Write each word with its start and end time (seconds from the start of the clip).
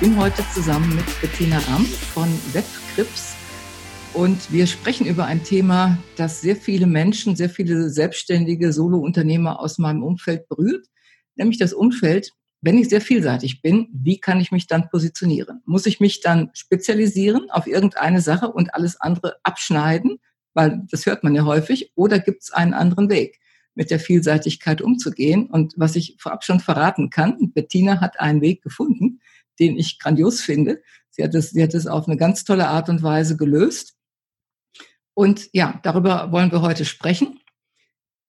bin 0.00 0.16
heute 0.16 0.44
zusammen 0.54 0.94
mit 0.94 1.04
Bettina 1.20 1.58
Ramm 1.58 1.84
von 1.84 2.28
Webcrips 2.52 3.34
und 4.14 4.52
wir 4.52 4.68
sprechen 4.68 5.06
über 5.08 5.24
ein 5.24 5.42
Thema, 5.42 5.98
das 6.16 6.40
sehr 6.40 6.54
viele 6.54 6.86
Menschen, 6.86 7.34
sehr 7.34 7.50
viele 7.50 7.90
selbstständige 7.90 8.72
Solo-Unternehmer 8.72 9.58
aus 9.58 9.78
meinem 9.78 10.04
Umfeld 10.04 10.48
berührt, 10.48 10.86
nämlich 11.34 11.58
das 11.58 11.72
Umfeld, 11.72 12.30
wenn 12.60 12.78
ich 12.78 12.88
sehr 12.88 13.00
vielseitig 13.00 13.60
bin, 13.60 13.88
wie 13.92 14.20
kann 14.20 14.40
ich 14.40 14.52
mich 14.52 14.68
dann 14.68 14.88
positionieren? 14.88 15.62
Muss 15.64 15.86
ich 15.86 15.98
mich 15.98 16.20
dann 16.20 16.50
spezialisieren 16.52 17.50
auf 17.50 17.66
irgendeine 17.66 18.20
Sache 18.20 18.52
und 18.52 18.74
alles 18.74 19.00
andere 19.00 19.36
abschneiden? 19.42 20.18
Weil 20.54 20.82
das 20.90 21.06
hört 21.06 21.24
man 21.24 21.34
ja 21.34 21.44
häufig. 21.44 21.92
Oder 21.96 22.20
gibt 22.20 22.44
es 22.44 22.52
einen 22.52 22.74
anderen 22.74 23.10
Weg, 23.10 23.40
mit 23.74 23.90
der 23.90 24.00
Vielseitigkeit 24.00 24.80
umzugehen? 24.80 25.46
Und 25.46 25.74
was 25.76 25.96
ich 25.96 26.16
vorab 26.18 26.44
schon 26.44 26.60
verraten 26.60 27.10
kann, 27.10 27.52
Bettina 27.52 28.00
hat 28.00 28.20
einen 28.20 28.40
Weg 28.40 28.62
gefunden, 28.62 29.20
den 29.58 29.76
ich 29.76 29.98
grandios 29.98 30.40
finde. 30.40 30.82
Sie 31.10 31.22
hat 31.22 31.34
es, 31.34 31.50
sie 31.50 31.62
hat 31.62 31.74
es 31.74 31.86
auf 31.86 32.06
eine 32.06 32.16
ganz 32.16 32.44
tolle 32.44 32.68
Art 32.68 32.88
und 32.88 33.02
Weise 33.02 33.36
gelöst. 33.36 33.94
Und 35.14 35.48
ja, 35.52 35.80
darüber 35.82 36.30
wollen 36.30 36.52
wir 36.52 36.62
heute 36.62 36.84
sprechen, 36.84 37.40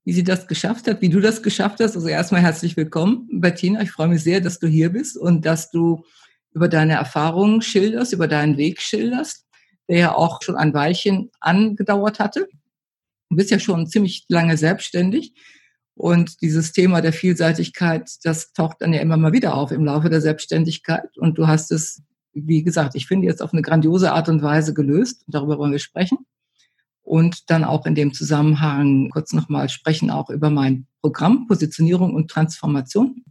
wie 0.05 0.13
sie 0.13 0.23
das 0.23 0.47
geschafft 0.47 0.87
hat, 0.87 1.01
wie 1.01 1.09
du 1.09 1.19
das 1.19 1.43
geschafft 1.43 1.79
hast. 1.81 1.95
Also 1.95 2.07
erstmal 2.07 2.41
herzlich 2.41 2.75
willkommen, 2.75 3.27
Bettina. 3.31 3.81
Ich 3.81 3.91
freue 3.91 4.07
mich 4.07 4.23
sehr, 4.23 4.41
dass 4.41 4.57
du 4.57 4.67
hier 4.67 4.89
bist 4.89 5.17
und 5.17 5.45
dass 5.45 5.69
du 5.69 6.03
über 6.51 6.67
deine 6.67 6.93
Erfahrungen 6.93 7.61
schilderst, 7.61 8.13
über 8.13 8.27
deinen 8.27 8.57
Weg 8.57 8.81
schilderst, 8.81 9.45
der 9.87 9.97
ja 9.97 10.15
auch 10.15 10.41
schon 10.41 10.55
ein 10.55 10.73
Weilchen 10.73 11.29
angedauert 11.39 12.19
hatte. 12.19 12.47
Du 13.29 13.35
bist 13.35 13.51
ja 13.51 13.59
schon 13.59 13.85
ziemlich 13.85 14.25
lange 14.27 14.57
selbstständig. 14.57 15.33
Und 15.99 16.41
dieses 16.41 16.71
Thema 16.71 17.01
der 17.01 17.11
Vielseitigkeit, 17.11 18.09
das 18.23 18.53
taucht 18.53 18.77
dann 18.79 18.93
ja 18.93 19.01
immer 19.01 19.17
mal 19.17 19.33
wieder 19.33 19.55
auf 19.55 19.73
im 19.73 19.83
Laufe 19.83 20.09
der 20.09 20.21
Selbstständigkeit. 20.21 21.17
Und 21.17 21.37
du 21.37 21.45
hast 21.45 21.73
es, 21.73 22.01
wie 22.31 22.63
gesagt, 22.63 22.95
ich 22.95 23.05
finde 23.05 23.27
jetzt 23.27 23.41
auf 23.41 23.51
eine 23.51 23.61
grandiose 23.61 24.13
Art 24.13 24.29
und 24.29 24.41
Weise 24.41 24.73
gelöst. 24.73 25.25
Darüber 25.27 25.57
wollen 25.57 25.73
wir 25.73 25.79
sprechen. 25.79 26.19
Und 27.01 27.49
dann 27.49 27.65
auch 27.65 27.85
in 27.85 27.95
dem 27.95 28.13
Zusammenhang 28.13 29.09
kurz 29.09 29.33
nochmal 29.33 29.67
sprechen 29.67 30.09
auch 30.09 30.29
über 30.29 30.49
mein 30.49 30.87
Programm 31.01 31.47
Positionierung 31.47 32.13
und 32.13 32.31
Transformation, 32.31 33.25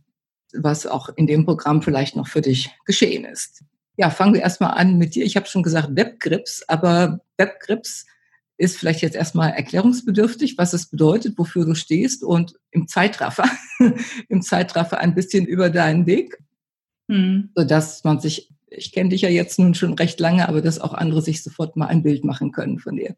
was 0.53 0.87
auch 0.87 1.09
in 1.17 1.27
dem 1.27 1.47
Programm 1.47 1.81
vielleicht 1.81 2.17
noch 2.17 2.29
für 2.29 2.43
dich 2.43 2.71
geschehen 2.85 3.25
ist. 3.25 3.65
Ja, 3.97 4.11
fangen 4.11 4.35
wir 4.35 4.43
erstmal 4.43 4.73
an 4.73 4.99
mit 4.99 5.15
dir. 5.15 5.25
Ich 5.25 5.37
habe 5.37 5.47
schon 5.47 5.63
gesagt 5.63 5.97
Webgrips, 5.97 6.63
aber 6.69 7.21
Webgrips 7.39 8.05
ist 8.59 8.77
vielleicht 8.77 9.03
jetzt 9.03 9.15
erstmal 9.17 9.53
erklärungsbedürftig, 9.53 10.59
was 10.59 10.73
es 10.73 10.87
bedeutet, 10.91 11.39
wofür 11.39 11.65
du 11.65 11.75
stehst 11.75 12.25
und 12.25 12.55
im 12.73 12.89
Zeitraffer, 12.89 13.49
im 14.29 14.43
Zeitraffer 14.43 14.99
ein 14.99 15.15
bisschen 15.15 15.47
über 15.47 15.71
deinen 15.71 16.07
Weg, 16.07 16.39
mhm. 17.07 17.51
sodass 17.55 18.03
man 18.05 18.21
sich, 18.21 18.51
ich 18.67 18.93
kenne 18.93 19.11
dich 19.11 19.23
ja 19.23 19.29
jetzt 19.29 19.59
nun 19.59 19.75
schon 19.75 19.95
recht 19.95 20.19
lange, 20.19 20.49
aber 20.49 20.61
dass 20.61 20.81
auch 20.81 20.93
andere 20.93 21.23
sich 21.23 21.43
sofort 21.43 21.77
mal 21.77 21.87
ein 21.87 22.03
Bild 22.03 22.25
machen 22.25 22.51
können 22.51 22.81
von 22.81 22.97
dir. 22.97 23.17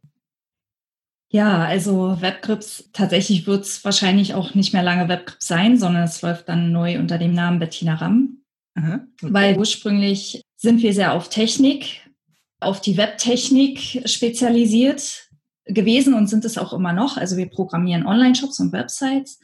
Ja, 1.32 1.64
also 1.64 2.20
Webgrips, 2.20 2.90
tatsächlich 2.92 3.46
wird 3.46 3.64
es 3.64 3.84
wahrscheinlich 3.84 4.34
auch 4.34 4.54
nicht 4.54 4.72
mehr 4.72 4.82
lange 4.82 5.08
Webgrips 5.08 5.46
sein, 5.46 5.78
sondern 5.78 6.02
es 6.02 6.20
läuft 6.22 6.48
dann 6.48 6.72
neu 6.72 6.98
unter 6.98 7.18
dem 7.18 7.32
Namen 7.32 7.60
Bettina 7.60 7.94
Ramm. 7.94 8.42
Aha, 8.74 9.06
okay. 9.22 9.32
Weil 9.32 9.58
ursprünglich 9.58 10.42
sind 10.56 10.82
wir 10.82 10.92
sehr 10.92 11.14
auf 11.14 11.28
Technik, 11.28 12.10
auf 12.58 12.80
die 12.80 12.96
Webtechnik 12.96 14.02
spezialisiert 14.06 15.29
gewesen 15.66 16.14
und 16.14 16.28
sind 16.28 16.44
es 16.44 16.58
auch 16.58 16.72
immer 16.72 16.92
noch. 16.92 17.16
Also 17.16 17.36
wir 17.36 17.48
programmieren 17.48 18.06
Online-Shops 18.06 18.60
und 18.60 18.72
Websites. 18.72 19.38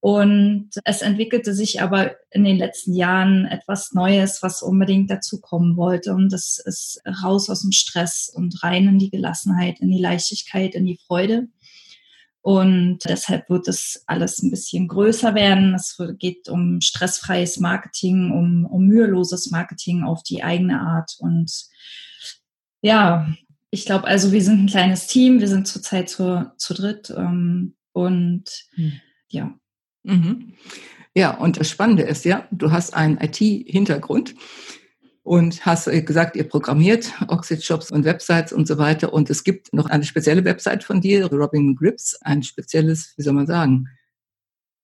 Und 0.00 0.70
es 0.82 1.00
entwickelte 1.00 1.54
sich 1.54 1.80
aber 1.80 2.16
in 2.32 2.42
den 2.42 2.56
letzten 2.56 2.92
Jahren 2.92 3.46
etwas 3.46 3.92
Neues, 3.92 4.42
was 4.42 4.60
unbedingt 4.60 5.08
dazukommen 5.10 5.76
wollte. 5.76 6.12
Und 6.12 6.32
das 6.32 6.58
ist 6.58 7.00
raus 7.22 7.48
aus 7.48 7.62
dem 7.62 7.70
Stress 7.70 8.28
und 8.28 8.64
rein 8.64 8.88
in 8.88 8.98
die 8.98 9.10
Gelassenheit, 9.10 9.78
in 9.78 9.92
die 9.92 10.00
Leichtigkeit, 10.00 10.74
in 10.74 10.86
die 10.86 10.98
Freude. 11.06 11.46
Und 12.40 12.98
deshalb 13.04 13.48
wird 13.48 13.68
es 13.68 14.02
alles 14.08 14.42
ein 14.42 14.50
bisschen 14.50 14.88
größer 14.88 15.36
werden. 15.36 15.74
Es 15.76 15.96
geht 16.18 16.48
um 16.48 16.80
stressfreies 16.80 17.58
Marketing, 17.58 18.32
um, 18.32 18.66
um 18.66 18.84
müheloses 18.84 19.52
Marketing 19.52 20.02
auf 20.02 20.24
die 20.24 20.42
eigene 20.42 20.80
Art. 20.80 21.14
Und 21.20 21.66
ja, 22.80 23.32
ich 23.74 23.86
glaube, 23.86 24.06
also 24.06 24.32
wir 24.32 24.42
sind 24.42 24.60
ein 24.60 24.68
kleines 24.68 25.06
Team, 25.06 25.40
wir 25.40 25.48
sind 25.48 25.66
zurzeit 25.66 26.10
zu, 26.10 26.52
zu 26.58 26.74
dritt 26.74 27.12
ähm, 27.16 27.74
und 27.92 28.44
hm. 28.74 28.92
ja. 29.28 29.58
Mhm. 30.02 30.52
Ja, 31.14 31.36
und 31.38 31.58
das 31.58 31.70
Spannende 31.70 32.02
ist 32.02 32.24
ja, 32.26 32.46
du 32.50 32.70
hast 32.70 32.92
einen 32.92 33.18
IT-Hintergrund 33.18 34.34
und 35.22 35.64
hast 35.64 35.86
gesagt, 36.04 36.36
ihr 36.36 36.46
programmiert 36.46 37.12
Oxid-Shops 37.28 37.90
und 37.90 38.04
Websites 38.04 38.52
und 38.52 38.68
so 38.68 38.76
weiter. 38.76 39.12
Und 39.12 39.30
es 39.30 39.42
gibt 39.42 39.72
noch 39.72 39.86
eine 39.86 40.04
spezielle 40.04 40.44
Website 40.44 40.84
von 40.84 41.00
dir, 41.00 41.32
Robin 41.32 41.74
Grips, 41.74 42.20
ein 42.22 42.42
spezielles, 42.42 43.14
wie 43.16 43.22
soll 43.22 43.34
man 43.34 43.46
sagen, 43.46 43.88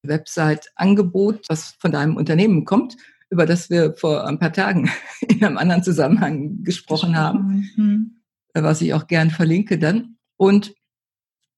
Website-Angebot, 0.03 1.45
was 1.49 1.75
von 1.79 1.93
deinem 1.93 2.17
Unternehmen 2.17 2.65
kommt, 2.65 2.97
über 3.29 3.45
das 3.45 3.69
wir 3.69 3.93
vor 3.95 4.27
ein 4.27 4.39
paar 4.39 4.53
Tagen 4.53 4.91
in 5.21 5.45
einem 5.45 5.59
anderen 5.59 5.83
Zusammenhang 5.83 6.63
gesprochen 6.63 7.17
haben. 7.19 7.69
Mhm. 7.77 8.18
Äh, 8.55 8.63
was 8.63 8.81
ich 8.81 8.95
auch 8.95 9.07
gern 9.07 9.31
verlinke 9.31 9.79
dann. 9.79 10.17
Und 10.37 10.75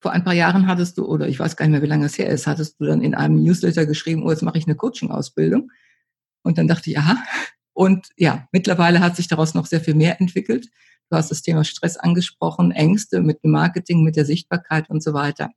vor 0.02 0.12
ein 0.12 0.24
paar 0.24 0.34
Jahren 0.34 0.66
hattest 0.66 0.96
du, 0.98 1.06
oder 1.06 1.28
ich 1.28 1.38
weiß 1.38 1.56
gar 1.56 1.66
nicht 1.66 1.72
mehr, 1.72 1.82
wie 1.82 1.86
lange 1.86 2.06
es 2.06 2.18
her 2.18 2.28
ist, 2.28 2.46
hattest 2.46 2.80
du 2.80 2.86
dann 2.86 3.02
in 3.02 3.14
einem 3.14 3.42
Newsletter 3.42 3.86
geschrieben, 3.86 4.22
oh, 4.22 4.30
jetzt 4.30 4.42
mache 4.42 4.58
ich 4.58 4.66
eine 4.66 4.76
Coaching-Ausbildung. 4.76 5.70
Und 6.42 6.58
dann 6.58 6.68
dachte 6.68 6.90
ich, 6.90 6.98
aha. 6.98 7.16
Und 7.72 8.08
ja, 8.16 8.48
mittlerweile 8.52 9.00
hat 9.00 9.16
sich 9.16 9.28
daraus 9.28 9.54
noch 9.54 9.66
sehr 9.66 9.80
viel 9.80 9.94
mehr 9.94 10.20
entwickelt. 10.20 10.68
Du 11.10 11.16
hast 11.16 11.30
das 11.30 11.42
Thema 11.42 11.64
Stress 11.64 11.96
angesprochen, 11.96 12.72
Ängste 12.72 13.20
mit 13.20 13.42
dem 13.44 13.50
Marketing, 13.50 14.02
mit 14.02 14.16
der 14.16 14.24
Sichtbarkeit 14.24 14.88
und 14.88 15.02
so 15.02 15.12
weiter. 15.12 15.50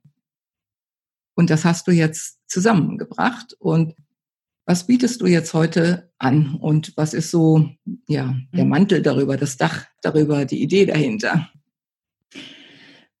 Und 1.34 1.50
das 1.50 1.64
hast 1.64 1.86
du 1.86 1.92
jetzt 1.92 2.38
zusammengebracht. 2.46 3.54
Und 3.58 3.94
was 4.66 4.86
bietest 4.86 5.20
du 5.20 5.26
jetzt 5.26 5.52
heute 5.54 6.10
an 6.18 6.54
und 6.54 6.92
was 6.96 7.14
ist 7.14 7.30
so 7.30 7.68
ja, 8.08 8.34
der 8.52 8.64
mhm. 8.64 8.70
Mantel 8.70 9.02
darüber, 9.02 9.36
das 9.36 9.56
Dach 9.56 9.84
darüber, 10.02 10.44
die 10.44 10.62
Idee 10.62 10.86
dahinter? 10.86 11.48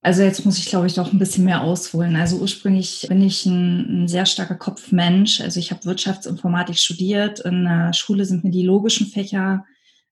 Also 0.00 0.22
jetzt 0.22 0.44
muss 0.44 0.58
ich, 0.58 0.66
glaube 0.66 0.86
ich, 0.86 0.94
doch 0.94 1.12
ein 1.12 1.18
bisschen 1.18 1.44
mehr 1.44 1.62
ausholen. 1.62 2.14
Also 2.16 2.36
ursprünglich 2.36 3.06
bin 3.08 3.22
ich 3.22 3.46
ein, 3.46 4.04
ein 4.04 4.08
sehr 4.08 4.26
starker 4.26 4.56
Kopfmensch. 4.56 5.40
Also 5.40 5.58
ich 5.58 5.70
habe 5.70 5.84
Wirtschaftsinformatik 5.86 6.78
studiert. 6.78 7.40
In 7.40 7.64
der 7.64 7.94
Schule 7.94 8.26
sind 8.26 8.44
mir 8.44 8.50
die 8.50 8.66
logischen 8.66 9.06
Fächer 9.06 9.64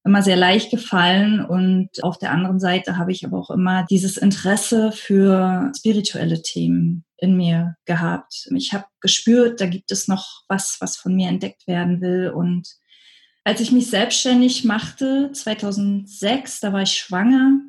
immer 0.02 0.22
sehr 0.22 0.36
leicht 0.36 0.70
gefallen. 0.70 1.44
Und 1.44 1.90
auf 2.02 2.18
der 2.18 2.30
anderen 2.30 2.58
Seite 2.58 2.96
habe 2.96 3.12
ich 3.12 3.26
aber 3.26 3.38
auch 3.38 3.50
immer 3.50 3.84
dieses 3.90 4.16
Interesse 4.16 4.92
für 4.92 5.70
spirituelle 5.76 6.40
Themen 6.40 7.04
in 7.22 7.36
mir 7.36 7.76
gehabt. 7.84 8.48
Ich 8.56 8.72
habe 8.72 8.84
gespürt, 9.00 9.60
da 9.60 9.66
gibt 9.66 9.92
es 9.92 10.08
noch 10.08 10.42
was, 10.48 10.78
was 10.80 10.96
von 10.96 11.14
mir 11.14 11.28
entdeckt 11.28 11.68
werden 11.68 12.00
will. 12.00 12.30
Und 12.30 12.68
als 13.44 13.60
ich 13.60 13.70
mich 13.70 13.88
selbstständig 13.88 14.64
machte, 14.64 15.30
2006, 15.32 16.60
da 16.60 16.72
war 16.72 16.82
ich 16.82 16.94
schwanger. 16.98 17.60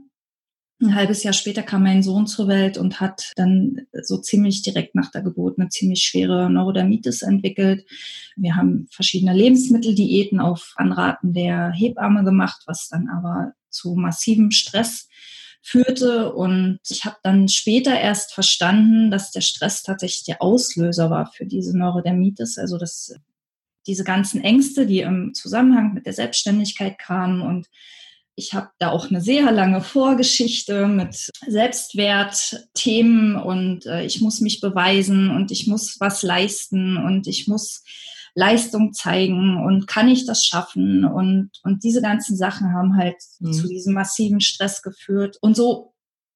Ein 0.81 0.95
halbes 0.95 1.24
Jahr 1.24 1.33
später 1.33 1.62
kam 1.62 1.83
mein 1.83 2.01
Sohn 2.01 2.25
zur 2.25 2.48
Welt 2.48 2.80
und 2.80 3.00
hat 3.00 3.31
dann 3.36 3.86
so 4.01 4.18
ziemlich 4.18 4.63
direkt 4.63 4.95
nach 4.95 5.12
der 5.12 5.22
Geburt 5.22 5.60
eine 5.60 5.69
ziemlich 5.69 6.04
schwere 6.04 6.50
Neurodermitis 6.50 7.22
entwickelt. 7.22 7.86
Wir 8.36 8.56
haben 8.56 8.88
verschiedene 8.92 9.33
Lebensmitteldiäten 9.33 10.39
auf 10.39 10.74
Anraten 10.78 11.31
der 11.33 11.72
Hebamme 11.72 12.24
gemacht, 12.24 12.63
was 12.66 12.89
dann 12.89 13.07
aber 13.07 13.54
zu 13.69 13.94
massivem 13.94 14.50
Stress 14.50 15.07
führte. 15.63 16.33
Und 16.33 16.80
ich 16.89 17.06
habe 17.06 17.18
dann 17.24 17.48
später 17.48 18.00
erst 18.00 18.33
verstanden, 18.33 19.10
dass 19.10 19.31
der 19.31 19.42
Stress 19.42 19.81
tatsächlich 19.81 20.25
der 20.25 20.42
Auslöser 20.42 21.10
war 21.10 21.31
für 21.31 21.45
diese 21.45 21.75
Neurodermitis. 21.75 22.60
Also 22.60 22.77
dass 22.77 23.15
diese 23.88 24.04
ganzen 24.04 24.44
Ängste, 24.44 24.86
die 24.86 25.00
im 25.00 25.33
Zusammenhang 25.33 25.94
mit 25.94 26.06
der 26.06 26.13
Selbstständigkeit 26.13 27.00
kamen 27.00 27.42
und 27.42 27.68
ich 28.36 28.54
habe 28.54 28.69
da 28.80 28.89
auch 28.89 29.10
eine 29.10 29.21
sehr 29.21 29.51
lange 29.51 29.81
Vorgeschichte 29.81 30.88
mit 30.88 31.30
Selbstwertthemen 31.45 33.36
und 33.36 33.86
äh, 33.86 34.06
ich 34.06 34.21
muss 34.21 34.42
mich 34.42 34.59
beweisen 34.59 35.30
und 35.30 35.51
ich 35.51 35.68
muss 35.68 36.00
was 36.00 36.24
leisten 36.24 36.98
und 36.98 37.27
ich 37.27 37.48
muss 37.48 37.83
Leistung 38.35 38.94
zeigen 38.94 39.63
und 39.63 39.88
kann 39.88 40.07
ich 40.07 40.25
das 40.25 40.44
schaffen 40.44 41.06
und, 41.06 41.51
und 41.63 41.83
diese 41.83 42.01
ganzen 42.01 42.35
Sachen 42.35 42.74
haben 42.74 42.97
halt 42.97 43.18
mhm. 43.39 43.53
zu 43.53 43.68
diesem 43.68 43.94
massiven 43.94 44.41
Stress 44.41 44.81
geführt. 44.81 45.38
Und 45.41 45.56
so 45.56 45.94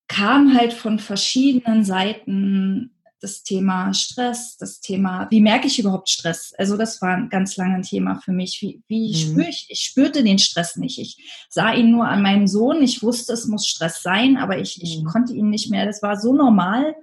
kam 0.08 0.56
halt 0.56 0.74
von 0.74 1.00
verschiedenen 1.00 1.84
Seiten 1.84 2.92
das 3.20 3.42
Thema 3.42 3.94
Stress, 3.94 4.58
das 4.58 4.80
Thema, 4.80 5.28
wie 5.32 5.42
merke 5.42 5.68
ich 5.68 5.80
überhaupt 5.80 6.10
Stress? 6.10 6.54
Also 6.58 6.78
das 6.78 7.02
war 7.02 7.16
ein 7.16 7.30
ganz 7.30 7.58
langes 7.58 7.90
Thema 7.90 8.22
für 8.24 8.32
mich. 8.32 8.62
Wie, 8.62 8.84
wie 8.88 9.10
mhm. 9.10 9.16
spüre 9.16 9.50
ich? 9.50 9.66
Ich 9.70 9.82
spürte 9.82 10.24
den 10.24 10.38
Stress 10.38 10.76
nicht. 10.76 11.00
Ich 11.00 11.18
sah 11.50 11.74
ihn 11.74 11.92
nur 11.92 12.08
an 12.08 12.22
meinem 12.22 12.46
Sohn. 12.46 12.84
Ich 12.84 13.02
wusste, 13.02 13.34
es 13.34 13.48
muss 13.48 13.66
Stress 13.66 14.04
sein, 14.04 14.38
aber 14.38 14.60
ich, 14.60 14.82
ich 14.84 15.00
mhm. 15.00 15.06
konnte 15.06 15.34
ihn 15.34 15.50
nicht 15.50 15.72
mehr. 15.72 15.86
Das 15.86 16.04
war 16.04 16.16
so 16.16 16.34
normal, 16.34 16.96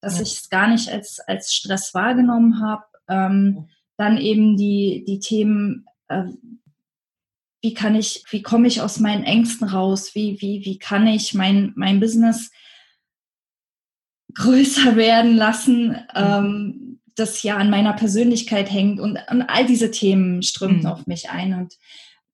dass 0.00 0.16
ja. 0.16 0.22
ich 0.22 0.32
es 0.32 0.48
gar 0.48 0.68
nicht 0.68 0.90
als, 0.90 1.20
als 1.20 1.52
Stress 1.52 1.92
wahrgenommen 1.92 2.62
habe. 2.62 2.84
Ähm, 3.08 3.68
dann 3.98 4.16
eben 4.16 4.56
die, 4.56 5.04
die 5.06 5.18
Themen, 5.20 5.86
äh, 6.08 6.24
wie 7.60 7.74
kann 7.74 7.94
ich, 7.94 8.24
wie 8.30 8.42
komme 8.42 8.68
ich 8.68 8.80
aus 8.80 9.00
meinen 9.00 9.24
Ängsten 9.24 9.68
raus? 9.68 10.14
Wie, 10.14 10.40
wie, 10.40 10.64
wie 10.64 10.78
kann 10.78 11.06
ich 11.06 11.34
mein, 11.34 11.72
mein 11.76 12.00
Business 12.00 12.50
größer 14.34 14.96
werden 14.96 15.36
lassen, 15.36 15.96
ähm, 16.14 17.00
das 17.16 17.42
ja 17.42 17.56
an 17.56 17.70
meiner 17.70 17.94
Persönlichkeit 17.94 18.70
hängt 18.70 19.00
und, 19.00 19.18
und 19.30 19.42
all 19.42 19.66
diese 19.66 19.90
Themen 19.90 20.42
strömten 20.42 20.82
mhm. 20.82 20.86
auf 20.86 21.06
mich 21.06 21.30
ein 21.30 21.54
und 21.54 21.74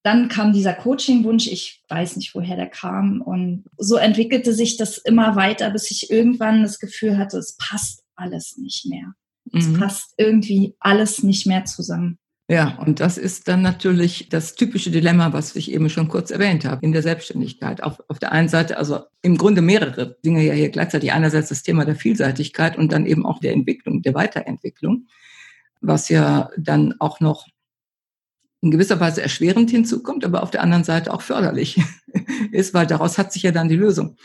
dann 0.05 0.29
kam 0.29 0.53
dieser 0.53 0.75
Coaching-Wunsch, 0.75 1.47
ich 1.47 1.83
weiß 1.89 2.17
nicht, 2.17 2.35
woher 2.35 2.57
der 2.57 2.69
kam. 2.69 3.23
Und 3.23 3.65
so 3.79 3.97
entwickelte 3.97 4.53
sich 4.53 4.77
das 4.77 4.99
immer 4.99 5.35
weiter, 5.35 5.71
bis 5.71 5.91
ich 5.91 6.11
irgendwann 6.11 6.63
das 6.63 6.79
Gefühl 6.79 7.17
hatte, 7.17 7.39
es 7.39 7.57
passt 7.57 8.05
alles 8.15 8.59
nicht 8.59 8.85
mehr. 8.85 9.15
Mhm. 9.51 9.61
Es 9.61 9.73
passt 9.73 10.15
irgendwie 10.17 10.75
alles 10.81 11.23
nicht 11.23 11.47
mehr 11.47 11.65
zusammen. 11.65 12.19
Ja, 12.47 12.77
und 12.79 13.01
das 13.01 13.17
ist 13.17 13.49
dann 13.49 13.63
natürlich 13.63 14.29
das 14.29 14.55
typische 14.55 14.91
Dilemma, 14.91 15.33
was 15.33 15.57
ich 15.57 15.73
eben 15.73 15.89
schon 15.89 16.09
kurz 16.09 16.31
erwähnt 16.31 16.67
habe, 16.67 16.85
in 16.85 16.93
der 16.93 17.03
Selbstständigkeit. 17.03 17.83
Auf, 17.83 18.03
auf 18.09 18.19
der 18.19 18.33
einen 18.33 18.49
Seite, 18.49 18.77
also 18.77 19.01
im 19.23 19.39
Grunde 19.39 19.63
mehrere 19.63 20.19
Dinge 20.23 20.45
ja 20.45 20.53
hier 20.53 20.69
gleichzeitig. 20.69 21.13
Einerseits 21.13 21.49
das 21.49 21.63
Thema 21.63 21.87
der 21.87 21.97
Vielseitigkeit 21.97 22.77
und 22.77 22.93
dann 22.93 23.07
eben 23.07 23.25
auch 23.25 23.41
der 23.41 23.55
Entwicklung, 23.55 24.03
der 24.03 24.13
Weiterentwicklung, 24.13 25.07
was 25.81 26.11
ja 26.11 26.51
dann 26.59 26.95
auch 26.99 27.21
noch 27.21 27.47
in 28.61 28.71
gewisser 28.71 29.01
Weise 29.01 29.23
erschwerend 29.23 29.71
hinzukommt, 29.71 30.25
aber 30.25 30.43
auf 30.43 30.51
der 30.51 30.63
anderen 30.63 30.85
Seite 30.85 31.15
auch 31.15 31.23
förderlich 31.23 31.81
ist, 32.53 32.75
weil 32.75 32.87
daraus 32.87 33.17
hat 33.17 33.33
sich 33.33 33.43
ja 33.43 33.53
dann 33.53 33.71
die 33.71 33.77
Lösung 33.77 34.17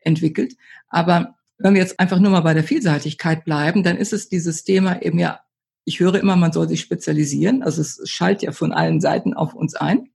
entwickelt. 0.00 0.56
Aber 0.88 1.37
wenn 1.58 1.74
wir 1.74 1.80
jetzt 1.80 1.98
einfach 2.00 2.18
nur 2.18 2.30
mal 2.30 2.40
bei 2.40 2.54
der 2.54 2.64
Vielseitigkeit 2.64 3.44
bleiben, 3.44 3.82
dann 3.82 3.96
ist 3.96 4.12
es 4.12 4.28
dieses 4.28 4.64
Thema 4.64 5.02
eben 5.02 5.18
ja 5.18 5.40
ich 5.88 6.00
höre 6.00 6.16
immer, 6.16 6.36
man 6.36 6.52
soll 6.52 6.68
sich 6.68 6.82
spezialisieren. 6.82 7.62
Also 7.62 7.80
es 7.80 8.02
schallt 8.04 8.42
ja 8.42 8.52
von 8.52 8.72
allen 8.72 9.00
Seiten 9.00 9.32
auf 9.32 9.54
uns 9.54 9.74
ein. 9.74 10.10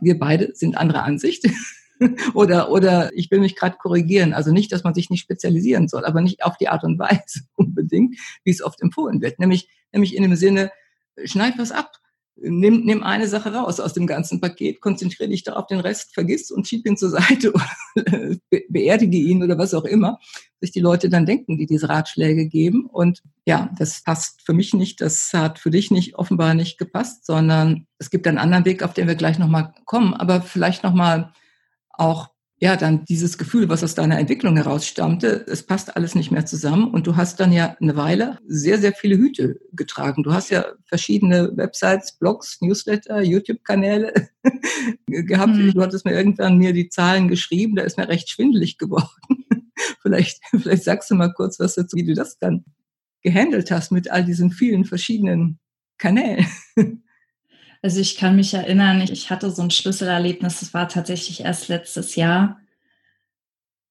Wir 0.00 0.18
beide 0.18 0.52
sind 0.56 0.76
anderer 0.76 1.04
Ansicht. 1.04 1.48
oder, 2.34 2.72
oder 2.72 3.12
ich 3.14 3.30
will 3.30 3.38
mich 3.38 3.54
gerade 3.54 3.76
korrigieren. 3.76 4.34
Also 4.34 4.50
nicht, 4.50 4.72
dass 4.72 4.82
man 4.82 4.94
sich 4.94 5.08
nicht 5.08 5.20
spezialisieren 5.20 5.86
soll, 5.86 6.04
aber 6.04 6.22
nicht 6.22 6.42
auf 6.42 6.56
die 6.56 6.68
Art 6.68 6.82
und 6.82 6.98
Weise 6.98 7.42
unbedingt, 7.54 8.16
wie 8.42 8.50
es 8.50 8.60
oft 8.60 8.82
empfohlen 8.82 9.20
wird. 9.20 9.38
Nämlich, 9.38 9.68
nämlich 9.92 10.16
in 10.16 10.24
dem 10.24 10.34
Sinne, 10.34 10.72
schneid 11.24 11.54
was 11.56 11.70
ab 11.70 11.92
nimm, 12.36 12.84
nimm 12.84 13.02
eine 13.02 13.28
Sache 13.28 13.52
raus 13.52 13.80
aus 13.80 13.94
dem 13.94 14.06
ganzen 14.06 14.40
Paket, 14.40 14.80
konzentriere 14.80 15.30
dich 15.30 15.42
darauf, 15.42 15.66
den 15.66 15.80
Rest 15.80 16.14
vergiss 16.14 16.50
und 16.50 16.66
schieb 16.66 16.86
ihn 16.86 16.96
zur 16.96 17.10
Seite 17.10 17.52
oder 17.94 18.36
beerdige 18.68 19.16
ihn 19.16 19.42
oder 19.42 19.58
was 19.58 19.74
auch 19.74 19.84
immer, 19.84 20.18
sich 20.60 20.72
die 20.72 20.80
Leute 20.80 21.08
dann 21.08 21.26
denken, 21.26 21.58
die 21.58 21.66
diese 21.66 21.88
Ratschläge 21.88 22.46
geben. 22.46 22.86
Und 22.86 23.22
ja, 23.46 23.70
das 23.78 24.02
passt 24.02 24.42
für 24.44 24.52
mich 24.52 24.74
nicht, 24.74 25.00
das 25.00 25.32
hat 25.32 25.58
für 25.58 25.70
dich 25.70 25.90
nicht 25.90 26.16
offenbar 26.16 26.54
nicht 26.54 26.78
gepasst, 26.78 27.24
sondern 27.24 27.86
es 27.98 28.10
gibt 28.10 28.26
einen 28.26 28.38
anderen 28.38 28.64
Weg, 28.64 28.82
auf 28.82 28.94
den 28.94 29.08
wir 29.08 29.14
gleich 29.14 29.38
nochmal 29.38 29.72
kommen, 29.84 30.14
aber 30.14 30.42
vielleicht 30.42 30.82
nochmal 30.82 31.32
auch 31.90 32.28
ja, 32.58 32.76
dann 32.76 33.04
dieses 33.04 33.36
Gefühl, 33.36 33.68
was 33.68 33.84
aus 33.84 33.94
deiner 33.94 34.18
Entwicklung 34.18 34.56
heraus 34.56 34.86
stammte, 34.86 35.44
es 35.46 35.62
passt 35.62 35.94
alles 35.94 36.14
nicht 36.14 36.30
mehr 36.30 36.46
zusammen 36.46 36.88
und 36.88 37.06
du 37.06 37.16
hast 37.16 37.38
dann 37.38 37.52
ja 37.52 37.76
eine 37.80 37.96
Weile 37.96 38.38
sehr, 38.46 38.78
sehr 38.78 38.92
viele 38.92 39.18
Hüte 39.18 39.60
getragen. 39.72 40.22
Du 40.22 40.32
hast 40.32 40.48
ja 40.50 40.64
verschiedene 40.86 41.54
Websites, 41.54 42.12
Blogs, 42.12 42.58
Newsletter, 42.62 43.20
YouTube-Kanäle 43.20 44.30
gehabt. 45.06 45.54
Mhm. 45.54 45.72
Du 45.72 45.82
hattest 45.82 46.06
mir 46.06 46.12
irgendwann 46.12 46.56
mir 46.56 46.72
die 46.72 46.88
Zahlen 46.88 47.28
geschrieben, 47.28 47.76
da 47.76 47.82
ist 47.82 47.98
mir 47.98 48.08
recht 48.08 48.30
schwindelig 48.30 48.78
geworden. 48.78 49.44
vielleicht, 50.00 50.40
vielleicht 50.58 50.84
sagst 50.84 51.10
du 51.10 51.14
mal 51.14 51.34
kurz 51.34 51.60
was 51.60 51.74
dazu, 51.74 51.94
wie 51.96 52.06
du 52.06 52.14
das 52.14 52.38
dann 52.38 52.64
gehandelt 53.20 53.70
hast 53.70 53.92
mit 53.92 54.10
all 54.10 54.24
diesen 54.24 54.50
vielen 54.50 54.86
verschiedenen 54.86 55.58
Kanälen. 55.98 56.46
Also 57.86 58.00
ich 58.00 58.16
kann 58.16 58.34
mich 58.34 58.52
erinnern, 58.52 59.00
ich 59.00 59.30
hatte 59.30 59.48
so 59.48 59.62
ein 59.62 59.70
Schlüsselerlebnis, 59.70 60.58
das 60.58 60.74
war 60.74 60.88
tatsächlich 60.88 61.44
erst 61.44 61.68
letztes 61.68 62.16
Jahr. 62.16 62.58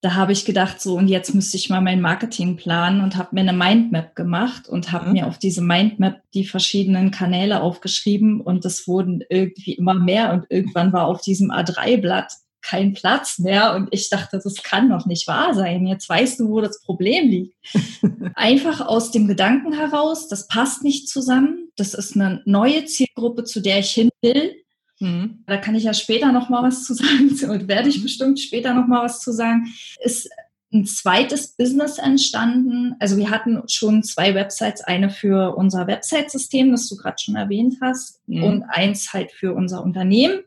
Da 0.01 0.15
habe 0.15 0.33
ich 0.33 0.43
gedacht, 0.43 0.81
so 0.81 0.97
und 0.97 1.07
jetzt 1.07 1.33
müsste 1.33 1.55
ich 1.55 1.69
mal 1.69 1.79
mein 1.79 2.01
Marketing 2.01 2.57
planen 2.57 2.99
und 2.99 3.15
habe 3.15 3.29
mir 3.31 3.39
eine 3.39 3.53
Mindmap 3.53 4.13
gemacht 4.13 4.67
und 4.67 4.91
habe 4.91 5.05
mhm. 5.05 5.11
mir 5.13 5.27
auf 5.27 5.37
diese 5.39 5.61
Mindmap 5.61 6.21
die 6.33 6.43
verschiedenen 6.43 7.09
Kanäle 7.11 7.61
aufgeschrieben 7.61 8.41
und 8.41 8.65
es 8.65 8.85
wurden 8.85 9.23
irgendwie 9.29 9.75
immer 9.75 9.93
mehr 9.93 10.33
und 10.33 10.45
irgendwann 10.49 10.91
war 10.91 11.07
auf 11.07 11.21
diesem 11.21 11.49
A3-Blatt 11.49 12.33
kein 12.65 12.93
Platz 12.93 13.39
mehr. 13.39 13.75
Und 13.75 13.89
ich 13.91 14.09
dachte, 14.09 14.39
das 14.43 14.63
kann 14.63 14.89
doch 14.89 15.05
nicht 15.05 15.27
wahr 15.27 15.53
sein. 15.53 15.85
Jetzt 15.85 16.09
weißt 16.09 16.39
du, 16.39 16.49
wo 16.49 16.61
das 16.61 16.81
Problem 16.81 17.29
liegt. 17.29 17.55
Einfach 18.35 18.81
aus 18.81 19.11
dem 19.11 19.27
Gedanken 19.27 19.73
heraus, 19.73 20.27
das 20.27 20.47
passt 20.47 20.83
nicht 20.83 21.07
zusammen. 21.07 21.69
Das 21.75 21.93
ist 21.93 22.15
eine 22.15 22.41
neue 22.45 22.85
Zielgruppe, 22.85 23.43
zu 23.43 23.61
der 23.61 23.79
ich 23.79 23.91
hin 23.91 24.09
will. 24.21 24.55
Mhm. 24.99 25.43
Da 25.45 25.57
kann 25.57 25.75
ich 25.75 25.83
ja 25.83 25.93
später 25.93 26.31
noch 26.31 26.49
mal 26.49 26.63
was 26.63 26.83
zu 26.85 26.93
sagen 26.93 27.29
und 27.49 27.67
werde 27.67 27.89
ich 27.89 28.01
bestimmt 28.01 28.39
später 28.39 28.73
noch 28.73 28.87
mal 28.87 29.03
was 29.03 29.19
zu 29.19 29.31
sagen. 29.31 29.67
Ist 30.03 30.29
ein 30.73 30.85
zweites 30.85 31.55
Business 31.55 31.99
entstanden. 31.99 32.95
Also 32.99 33.17
wir 33.17 33.29
hatten 33.29 33.61
schon 33.67 34.03
zwei 34.03 34.33
Websites, 34.33 34.81
eine 34.81 35.09
für 35.09 35.55
unser 35.55 35.87
Website-System, 35.87 36.71
das 36.71 36.89
du 36.89 36.97
gerade 36.97 37.17
schon 37.19 37.35
erwähnt 37.35 37.75
hast, 37.81 38.19
mhm. 38.27 38.43
und 38.43 38.63
eins 38.63 39.13
halt 39.13 39.31
für 39.31 39.53
unser 39.53 39.83
Unternehmen. 39.83 40.41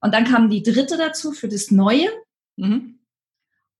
Und 0.00 0.14
dann 0.14 0.24
kam 0.24 0.50
die 0.50 0.62
dritte 0.62 0.96
dazu 0.96 1.32
für 1.32 1.48
das 1.48 1.70
Neue. 1.70 2.08
Mhm. 2.56 2.98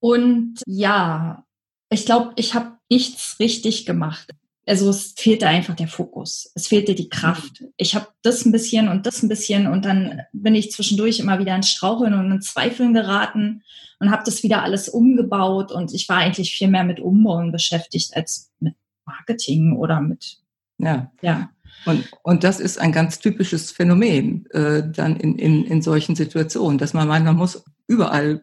Und 0.00 0.62
ja, 0.66 1.44
ich 1.90 2.06
glaube, 2.06 2.32
ich 2.36 2.54
habe 2.54 2.72
nichts 2.88 3.36
richtig 3.40 3.86
gemacht. 3.86 4.30
Also 4.68 4.90
es 4.90 5.14
fehlte 5.16 5.46
einfach 5.46 5.76
der 5.76 5.86
Fokus. 5.86 6.50
Es 6.54 6.66
fehlte 6.66 6.96
die 6.96 7.08
Kraft. 7.08 7.64
Ich 7.76 7.94
habe 7.94 8.08
das 8.22 8.44
ein 8.44 8.50
bisschen 8.50 8.88
und 8.88 9.06
das 9.06 9.22
ein 9.22 9.28
bisschen 9.28 9.68
und 9.68 9.84
dann 9.84 10.22
bin 10.32 10.56
ich 10.56 10.72
zwischendurch 10.72 11.20
immer 11.20 11.38
wieder 11.38 11.54
in 11.54 11.62
Straucheln 11.62 12.14
und 12.14 12.32
in 12.32 12.42
Zweifeln 12.42 12.92
geraten 12.92 13.62
und 14.00 14.10
habe 14.10 14.24
das 14.24 14.42
wieder 14.42 14.64
alles 14.64 14.88
umgebaut 14.88 15.70
und 15.70 15.94
ich 15.94 16.08
war 16.08 16.18
eigentlich 16.18 16.52
viel 16.52 16.68
mehr 16.68 16.82
mit 16.82 16.98
Umbauen 16.98 17.52
beschäftigt 17.52 18.16
als 18.16 18.50
mit 18.58 18.74
Marketing 19.04 19.76
oder 19.76 20.00
mit 20.00 20.38
ja. 20.78 21.12
ja. 21.22 21.50
Und, 21.84 22.08
und 22.22 22.42
das 22.44 22.58
ist 22.58 22.80
ein 22.80 22.92
ganz 22.92 23.18
typisches 23.18 23.70
Phänomen 23.70 24.46
äh, 24.50 24.82
dann 24.90 25.16
in, 25.16 25.38
in, 25.38 25.64
in 25.64 25.82
solchen 25.82 26.16
Situationen, 26.16 26.78
dass 26.78 26.94
man 26.94 27.06
meint, 27.06 27.24
man 27.24 27.36
muss 27.36 27.64
überall 27.86 28.42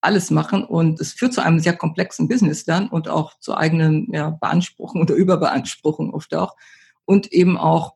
alles 0.00 0.30
machen 0.30 0.64
und 0.64 1.00
es 1.00 1.12
führt 1.12 1.34
zu 1.34 1.42
einem 1.42 1.60
sehr 1.60 1.76
komplexen 1.76 2.28
Business 2.28 2.64
dann 2.64 2.88
und 2.88 3.08
auch 3.08 3.38
zu 3.38 3.54
eigenen 3.54 4.08
ja, 4.12 4.30
Beanspruchung 4.30 5.02
oder 5.02 5.14
Überbeanspruchung 5.14 6.14
oft 6.14 6.34
auch. 6.34 6.56
Und 7.04 7.32
eben 7.32 7.58
auch 7.58 7.94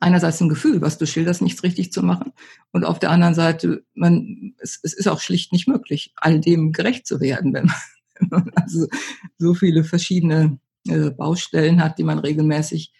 einerseits 0.00 0.40
ein 0.40 0.48
Gefühl, 0.48 0.80
was 0.80 0.98
du 0.98 1.06
schilderst, 1.06 1.42
nichts 1.42 1.62
richtig 1.62 1.92
zu 1.92 2.02
machen. 2.02 2.32
Und 2.72 2.84
auf 2.84 2.98
der 2.98 3.10
anderen 3.10 3.34
Seite, 3.34 3.84
man, 3.94 4.54
es, 4.58 4.80
es 4.82 4.94
ist 4.94 5.08
auch 5.08 5.20
schlicht 5.20 5.52
nicht 5.52 5.68
möglich, 5.68 6.12
all 6.16 6.40
dem 6.40 6.72
gerecht 6.72 7.06
zu 7.06 7.20
werden, 7.20 7.54
wenn 7.54 7.66
man, 7.66 7.76
wenn 8.18 8.28
man 8.30 8.50
also 8.54 8.86
so 9.38 9.54
viele 9.54 9.84
verschiedene 9.84 10.58
äh, 10.88 11.10
Baustellen 11.10 11.82
hat, 11.82 11.98
die 11.98 12.04
man 12.04 12.18
regelmäßig 12.18 12.92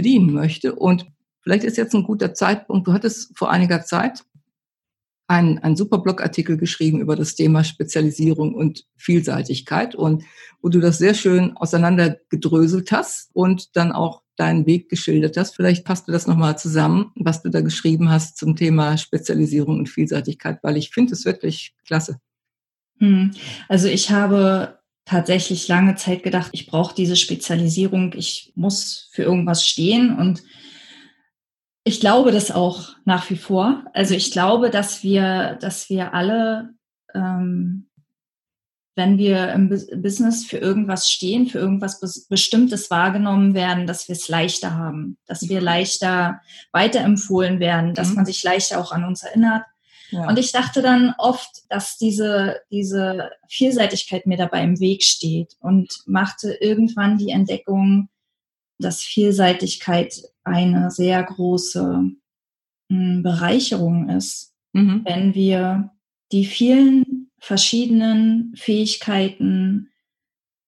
bedienen 0.00 0.32
möchte. 0.32 0.74
Und 0.74 1.06
vielleicht 1.42 1.64
ist 1.64 1.76
jetzt 1.76 1.94
ein 1.94 2.04
guter 2.04 2.32
Zeitpunkt. 2.32 2.88
Du 2.88 2.94
hattest 2.94 3.36
vor 3.36 3.50
einiger 3.50 3.82
Zeit 3.82 4.24
einen, 5.28 5.58
einen 5.58 5.76
super 5.76 5.98
Blogartikel 5.98 6.56
geschrieben 6.56 7.00
über 7.00 7.16
das 7.16 7.34
Thema 7.34 7.64
Spezialisierung 7.64 8.54
und 8.54 8.86
Vielseitigkeit 8.96 9.94
und 9.94 10.24
wo 10.62 10.70
du 10.70 10.80
das 10.80 10.96
sehr 10.96 11.12
schön 11.12 11.54
auseinandergedröselt 11.54 12.90
hast 12.92 13.28
und 13.34 13.76
dann 13.76 13.92
auch 13.92 14.22
deinen 14.36 14.64
Weg 14.64 14.88
geschildert 14.88 15.36
hast. 15.36 15.54
Vielleicht 15.54 15.84
passt 15.84 16.08
du 16.08 16.12
das 16.12 16.26
nochmal 16.26 16.58
zusammen, 16.58 17.12
was 17.14 17.42
du 17.42 17.50
da 17.50 17.60
geschrieben 17.60 18.10
hast 18.10 18.38
zum 18.38 18.56
Thema 18.56 18.96
Spezialisierung 18.96 19.78
und 19.78 19.90
Vielseitigkeit, 19.90 20.60
weil 20.62 20.78
ich 20.78 20.90
finde 20.90 21.12
es 21.12 21.26
wirklich 21.26 21.74
klasse. 21.86 22.18
Hm. 22.98 23.32
Also 23.68 23.86
ich 23.86 24.10
habe 24.10 24.79
tatsächlich 25.10 25.66
lange 25.66 25.96
Zeit 25.96 26.22
gedacht, 26.22 26.50
ich 26.52 26.68
brauche 26.68 26.94
diese 26.94 27.16
Spezialisierung, 27.16 28.12
ich 28.16 28.52
muss 28.54 29.08
für 29.10 29.24
irgendwas 29.24 29.66
stehen 29.66 30.16
und 30.16 30.44
ich 31.82 31.98
glaube 31.98 32.30
das 32.30 32.52
auch 32.52 32.90
nach 33.04 33.28
wie 33.28 33.36
vor. 33.36 33.84
Also 33.92 34.14
ich 34.14 34.30
glaube, 34.30 34.70
dass 34.70 35.02
wir, 35.02 35.58
dass 35.60 35.90
wir 35.90 36.14
alle, 36.14 36.74
ähm, 37.12 37.88
wenn 38.94 39.18
wir 39.18 39.52
im 39.52 39.68
Business 39.68 40.44
für 40.44 40.58
irgendwas 40.58 41.10
stehen, 41.10 41.48
für 41.48 41.58
irgendwas 41.58 42.28
Bestimmtes 42.28 42.88
wahrgenommen 42.88 43.54
werden, 43.54 43.88
dass 43.88 44.06
wir 44.06 44.14
es 44.14 44.28
leichter 44.28 44.76
haben, 44.76 45.16
dass 45.26 45.48
wir 45.48 45.60
leichter 45.60 46.40
weiterempfohlen 46.70 47.58
werden, 47.58 47.94
dass 47.94 48.10
mhm. 48.10 48.16
man 48.16 48.26
sich 48.26 48.44
leichter 48.44 48.78
auch 48.78 48.92
an 48.92 49.04
uns 49.04 49.24
erinnert. 49.24 49.64
Ja. 50.10 50.28
Und 50.28 50.38
ich 50.38 50.52
dachte 50.52 50.82
dann 50.82 51.14
oft, 51.18 51.62
dass 51.68 51.98
diese, 51.98 52.60
diese 52.70 53.30
Vielseitigkeit 53.48 54.26
mir 54.26 54.36
dabei 54.36 54.62
im 54.62 54.80
Weg 54.80 55.02
steht 55.02 55.56
und 55.60 56.02
machte 56.06 56.52
irgendwann 56.60 57.18
die 57.18 57.30
Entdeckung, 57.30 58.08
dass 58.78 59.02
Vielseitigkeit 59.02 60.22
eine 60.44 60.90
sehr 60.90 61.22
große 61.22 62.10
hm, 62.90 63.22
Bereicherung 63.22 64.08
ist, 64.08 64.54
mhm. 64.72 65.02
wenn 65.04 65.34
wir 65.34 65.90
die 66.32 66.44
vielen 66.44 67.30
verschiedenen 67.38 68.54
Fähigkeiten, 68.56 69.88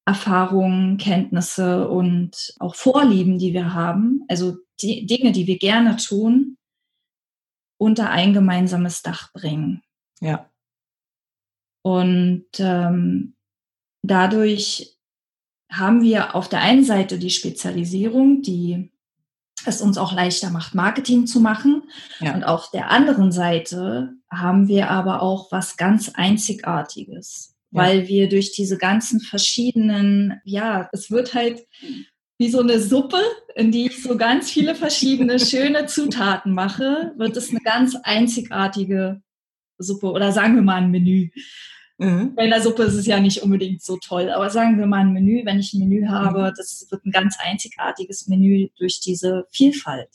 Erfahrungen, 0.05 0.97
Kenntnisse 0.97 1.89
und 1.89 2.55
auch 2.59 2.75
Vorlieben, 2.75 3.39
die 3.39 3.53
wir 3.53 3.73
haben, 3.73 4.25
also 4.29 4.57
die 4.81 5.07
Dinge, 5.07 5.31
die 5.31 5.47
wir 5.47 5.59
gerne 5.59 5.97
tun, 5.97 6.57
unter 7.83 8.11
ein 8.11 8.33
gemeinsames 8.33 9.03
Dach 9.03 9.33
bringen. 9.33 9.83
Ja. 10.21 10.49
Und 11.83 12.47
ähm, 12.59 13.35
dadurch 14.03 14.97
haben 15.71 16.03
wir 16.03 16.37
auf 16.37 16.49
der 16.49 16.61
einen 16.61 16.85
Seite 16.85 17.19
die 17.19 17.31
Spezialisierung, 17.31 18.43
die 18.43 18.93
es 19.65 19.81
uns 19.81 19.99
auch 19.99 20.13
leichter 20.13 20.51
macht, 20.51 20.75
Marketing 20.75 21.27
zu 21.27 21.41
machen. 21.41 21.83
Ja. 22.21 22.35
Und 22.35 22.45
auf 22.45 22.71
der 22.71 22.91
anderen 22.91 23.33
Seite 23.33 24.13
haben 24.31 24.69
wir 24.69 24.89
aber 24.89 25.21
auch 25.21 25.51
was 25.51 25.77
ganz 25.77 26.11
Einzigartiges, 26.15 27.57
ja. 27.73 27.83
weil 27.83 28.07
wir 28.07 28.29
durch 28.29 28.53
diese 28.53 28.79
ganzen 28.79 29.21
verschiedenen, 29.21 30.41
ja, 30.45 30.89
es 30.93 31.11
wird 31.11 31.35
halt 31.35 31.67
wie 32.43 32.49
so 32.49 32.59
eine 32.59 32.81
Suppe, 32.81 33.21
in 33.55 33.71
die 33.71 33.87
ich 33.87 34.03
so 34.03 34.17
ganz 34.17 34.51
viele 34.51 34.75
verschiedene 34.75 35.39
schöne 35.39 35.87
Zutaten 35.87 36.55
mache, 36.55 37.13
wird 37.17 37.37
es 37.37 37.51
eine 37.51 37.61
ganz 37.61 37.95
einzigartige 38.03 39.23
Suppe 39.79 40.11
oder 40.11 40.33
sagen 40.33 40.57
wir 40.57 40.63
mal 40.63 40.83
ein 40.83 40.91
Menü. 40.91 41.31
Mhm. 41.99 42.35
Bei 42.35 42.49
der 42.49 42.61
Suppe 42.61 42.83
ist 42.83 42.95
es 42.95 43.07
ja 43.07 43.21
nicht 43.21 43.45
unbedingt 43.45 43.81
so 43.81 43.97
toll, 43.97 44.29
aber 44.29 44.51
sagen 44.51 44.77
wir 44.77 44.87
mal 44.87 45.03
ein 45.03 45.13
Menü, 45.13 45.45
wenn 45.45 45.61
ich 45.61 45.73
ein 45.73 45.87
Menü 45.87 46.09
habe, 46.09 46.51
mhm. 46.51 46.55
das 46.57 46.89
wird 46.91 47.07
ein 47.07 47.13
ganz 47.13 47.37
einzigartiges 47.39 48.27
Menü 48.27 48.71
durch 48.77 49.01
diese 49.01 49.47
Vielfalt. 49.53 50.11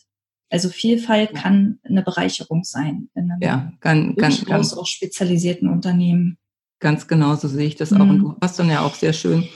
Also 0.50 0.68
Vielfalt 0.68 1.34
kann 1.34 1.80
eine 1.84 2.04
Bereicherung 2.04 2.66
sein 2.66 3.10
in 3.16 3.32
einem 3.32 3.42
ja, 3.42 3.72
kann, 3.80 4.18
kann, 4.18 4.36
ganz, 4.46 4.74
auch 4.74 4.86
spezialisierten 4.86 5.70
Unternehmen. 5.70 6.38
Ganz 6.80 7.08
genau 7.08 7.36
so 7.36 7.48
sehe 7.48 7.68
ich 7.68 7.78
das 7.78 7.92
mhm. 7.92 8.02
auch. 8.02 8.10
Und 8.10 8.20
du 8.20 8.36
hast 8.42 8.60
dann 8.60 8.70
ja 8.70 8.82
auch 8.82 8.96
sehr 8.96 9.14
schön 9.14 9.48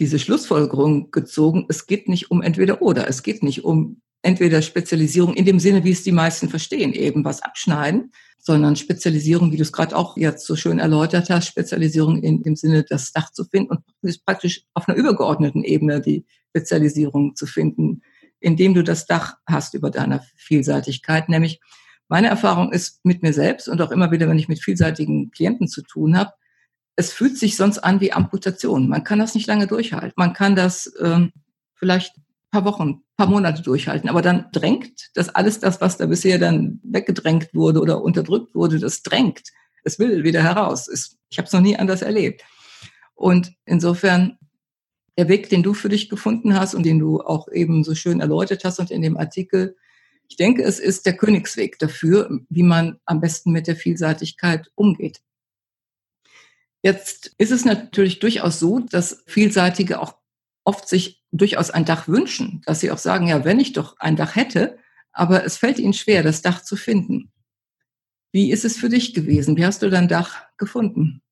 diese 0.00 0.18
Schlussfolgerung 0.18 1.10
gezogen, 1.10 1.66
es 1.68 1.86
geht 1.86 2.08
nicht 2.08 2.30
um 2.30 2.42
entweder 2.42 2.80
oder, 2.80 3.06
es 3.06 3.22
geht 3.22 3.42
nicht 3.42 3.64
um 3.64 4.00
entweder 4.22 4.62
Spezialisierung 4.62 5.34
in 5.34 5.44
dem 5.44 5.60
Sinne, 5.60 5.84
wie 5.84 5.90
es 5.92 6.02
die 6.02 6.12
meisten 6.12 6.48
verstehen, 6.48 6.92
eben 6.92 7.24
was 7.24 7.42
abschneiden, 7.42 8.10
sondern 8.38 8.76
Spezialisierung, 8.76 9.52
wie 9.52 9.56
du 9.56 9.62
es 9.62 9.72
gerade 9.72 9.94
auch 9.94 10.16
jetzt 10.16 10.46
so 10.46 10.56
schön 10.56 10.78
erläutert 10.78 11.28
hast, 11.28 11.48
Spezialisierung 11.48 12.22
in 12.22 12.42
dem 12.42 12.56
Sinne, 12.56 12.82
das 12.82 13.12
Dach 13.12 13.30
zu 13.30 13.44
finden 13.44 13.72
und 13.72 14.24
praktisch 14.24 14.62
auf 14.72 14.88
einer 14.88 14.96
übergeordneten 14.96 15.62
Ebene 15.62 16.00
die 16.00 16.24
Spezialisierung 16.48 17.36
zu 17.36 17.46
finden, 17.46 18.00
indem 18.40 18.72
du 18.72 18.82
das 18.82 19.06
Dach 19.06 19.36
hast 19.46 19.74
über 19.74 19.90
deiner 19.90 20.24
Vielseitigkeit. 20.36 21.28
Nämlich 21.28 21.60
meine 22.08 22.28
Erfahrung 22.28 22.72
ist 22.72 23.04
mit 23.04 23.22
mir 23.22 23.34
selbst 23.34 23.68
und 23.68 23.80
auch 23.82 23.90
immer 23.90 24.10
wieder, 24.10 24.28
wenn 24.28 24.38
ich 24.38 24.48
mit 24.48 24.62
vielseitigen 24.62 25.30
Klienten 25.30 25.68
zu 25.68 25.82
tun 25.82 26.16
habe, 26.16 26.32
es 27.00 27.12
fühlt 27.12 27.38
sich 27.38 27.56
sonst 27.56 27.78
an 27.78 28.00
wie 28.00 28.12
Amputation. 28.12 28.88
Man 28.88 29.04
kann 29.04 29.18
das 29.18 29.34
nicht 29.34 29.46
lange 29.46 29.66
durchhalten. 29.66 30.12
Man 30.16 30.34
kann 30.34 30.54
das 30.54 30.92
ähm, 31.00 31.32
vielleicht 31.74 32.14
paar 32.50 32.66
Wochen, 32.66 33.02
paar 33.16 33.26
Monate 33.26 33.62
durchhalten. 33.62 34.10
Aber 34.10 34.20
dann 34.20 34.46
drängt 34.52 35.10
das 35.14 35.30
alles 35.30 35.60
das, 35.60 35.80
was 35.80 35.96
da 35.96 36.06
bisher 36.06 36.38
dann 36.38 36.78
weggedrängt 36.82 37.54
wurde 37.54 37.80
oder 37.80 38.02
unterdrückt 38.02 38.54
wurde, 38.54 38.78
das 38.78 39.02
drängt. 39.02 39.48
Es 39.82 39.98
will 39.98 40.24
wieder 40.24 40.42
heraus. 40.42 40.88
Ich 41.30 41.38
habe 41.38 41.46
es 41.46 41.52
noch 41.54 41.62
nie 41.62 41.76
anders 41.76 42.02
erlebt. 42.02 42.44
Und 43.14 43.52
insofern 43.64 44.36
der 45.16 45.28
Weg, 45.28 45.48
den 45.48 45.62
du 45.62 45.72
für 45.72 45.88
dich 45.88 46.10
gefunden 46.10 46.54
hast 46.54 46.74
und 46.74 46.84
den 46.84 46.98
du 46.98 47.20
auch 47.20 47.48
eben 47.50 47.82
so 47.82 47.94
schön 47.94 48.20
erläutert 48.20 48.64
hast 48.64 48.78
und 48.78 48.90
in 48.90 49.00
dem 49.00 49.16
Artikel, 49.16 49.74
ich 50.28 50.36
denke, 50.36 50.62
es 50.62 50.78
ist 50.78 51.06
der 51.06 51.16
Königsweg 51.16 51.78
dafür, 51.78 52.40
wie 52.50 52.62
man 52.62 52.98
am 53.06 53.20
besten 53.20 53.52
mit 53.52 53.66
der 53.66 53.76
Vielseitigkeit 53.76 54.70
umgeht. 54.74 55.22
Jetzt 56.82 57.32
ist 57.38 57.50
es 57.50 57.64
natürlich 57.64 58.20
durchaus 58.20 58.58
so, 58.58 58.78
dass 58.80 59.22
Vielseitige 59.26 60.00
auch 60.00 60.14
oft 60.64 60.88
sich 60.88 61.22
durchaus 61.32 61.70
ein 61.70 61.84
Dach 61.84 62.08
wünschen, 62.08 62.62
dass 62.66 62.80
sie 62.80 62.90
auch 62.90 62.98
sagen, 62.98 63.28
ja, 63.28 63.44
wenn 63.44 63.60
ich 63.60 63.72
doch 63.72 63.96
ein 63.98 64.16
Dach 64.16 64.36
hätte, 64.36 64.78
aber 65.12 65.44
es 65.44 65.56
fällt 65.56 65.78
ihnen 65.78 65.92
schwer, 65.92 66.22
das 66.22 66.42
Dach 66.42 66.62
zu 66.62 66.76
finden. 66.76 67.30
Wie 68.32 68.50
ist 68.50 68.64
es 68.64 68.76
für 68.76 68.88
dich 68.88 69.12
gewesen? 69.12 69.56
Wie 69.56 69.66
hast 69.66 69.82
du 69.82 69.90
dein 69.90 70.08
Dach 70.08 70.42
gefunden? 70.56 71.22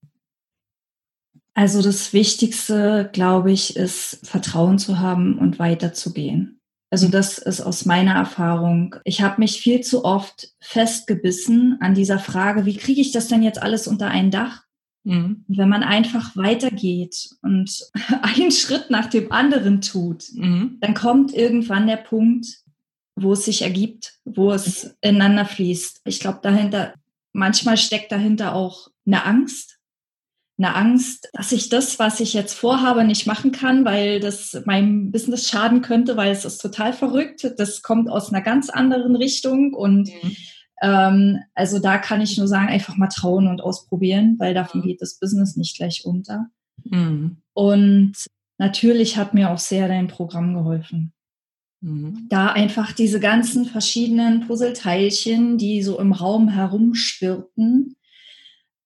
Also 1.54 1.82
das 1.82 2.12
Wichtigste, 2.12 3.10
glaube 3.12 3.52
ich, 3.52 3.76
ist 3.76 4.20
Vertrauen 4.24 4.78
zu 4.78 4.98
haben 4.98 5.38
und 5.38 5.58
weiterzugehen. 5.58 6.60
Also 6.90 7.08
mhm. 7.08 7.12
das 7.12 7.38
ist 7.38 7.60
aus 7.60 7.84
meiner 7.84 8.14
Erfahrung. 8.14 8.96
Ich 9.04 9.22
habe 9.22 9.40
mich 9.40 9.60
viel 9.60 9.80
zu 9.80 10.04
oft 10.04 10.52
festgebissen 10.60 11.78
an 11.80 11.94
dieser 11.94 12.18
Frage, 12.18 12.64
wie 12.64 12.76
kriege 12.76 13.00
ich 13.00 13.12
das 13.12 13.28
denn 13.28 13.42
jetzt 13.42 13.60
alles 13.60 13.86
unter 13.86 14.08
ein 14.08 14.30
Dach? 14.30 14.67
Mhm. 15.08 15.44
Wenn 15.48 15.70
man 15.70 15.82
einfach 15.82 16.36
weitergeht 16.36 17.30
und 17.40 17.90
einen 18.22 18.50
Schritt 18.50 18.90
nach 18.90 19.06
dem 19.06 19.32
anderen 19.32 19.80
tut, 19.80 20.24
mhm. 20.34 20.76
dann 20.80 20.92
kommt 20.92 21.32
irgendwann 21.32 21.86
der 21.86 21.96
Punkt, 21.96 22.58
wo 23.16 23.32
es 23.32 23.46
sich 23.46 23.62
ergibt, 23.62 24.18
wo 24.26 24.52
es 24.52 24.96
ineinander 25.00 25.46
fließt. 25.46 26.02
Ich 26.04 26.20
glaube, 26.20 26.40
dahinter, 26.42 26.92
manchmal 27.32 27.78
steckt 27.78 28.12
dahinter 28.12 28.54
auch 28.54 28.88
eine 29.06 29.24
Angst. 29.24 29.78
Eine 30.58 30.74
Angst, 30.74 31.30
dass 31.32 31.52
ich 31.52 31.70
das, 31.70 31.98
was 31.98 32.20
ich 32.20 32.34
jetzt 32.34 32.52
vorhabe, 32.52 33.04
nicht 33.04 33.26
machen 33.26 33.50
kann, 33.50 33.84
weil 33.84 34.20
das 34.20 34.60
meinem 34.66 35.10
Business 35.10 35.48
schaden 35.48 35.80
könnte, 35.82 36.16
weil 36.16 36.32
es 36.32 36.44
ist 36.44 36.58
total 36.58 36.92
verrückt. 36.92 37.50
Das 37.56 37.80
kommt 37.80 38.10
aus 38.10 38.30
einer 38.30 38.42
ganz 38.42 38.68
anderen 38.68 39.16
Richtung 39.16 39.72
und 39.72 40.08
mhm 40.08 40.36
ähm, 40.82 41.40
also 41.54 41.78
da 41.78 41.98
kann 41.98 42.20
ich 42.20 42.36
nur 42.36 42.48
sagen, 42.48 42.68
einfach 42.68 42.96
mal 42.96 43.08
trauen 43.08 43.48
und 43.48 43.60
ausprobieren, 43.60 44.36
weil 44.38 44.54
davon 44.54 44.80
mhm. 44.80 44.84
geht 44.84 45.02
das 45.02 45.18
Business 45.18 45.56
nicht 45.56 45.76
gleich 45.76 46.04
unter. 46.04 46.46
Mhm. 46.84 47.38
Und 47.52 48.12
natürlich 48.58 49.16
hat 49.16 49.34
mir 49.34 49.50
auch 49.50 49.58
sehr 49.58 49.88
dein 49.88 50.08
Programm 50.08 50.54
geholfen. 50.54 51.12
Mhm. 51.80 52.26
Da 52.28 52.52
einfach 52.52 52.92
diese 52.92 53.20
ganzen 53.20 53.64
verschiedenen 53.64 54.46
Puzzleteilchen, 54.46 55.58
die 55.58 55.82
so 55.82 55.98
im 55.98 56.12
Raum 56.12 56.48
herumschwirrten, 56.48 57.96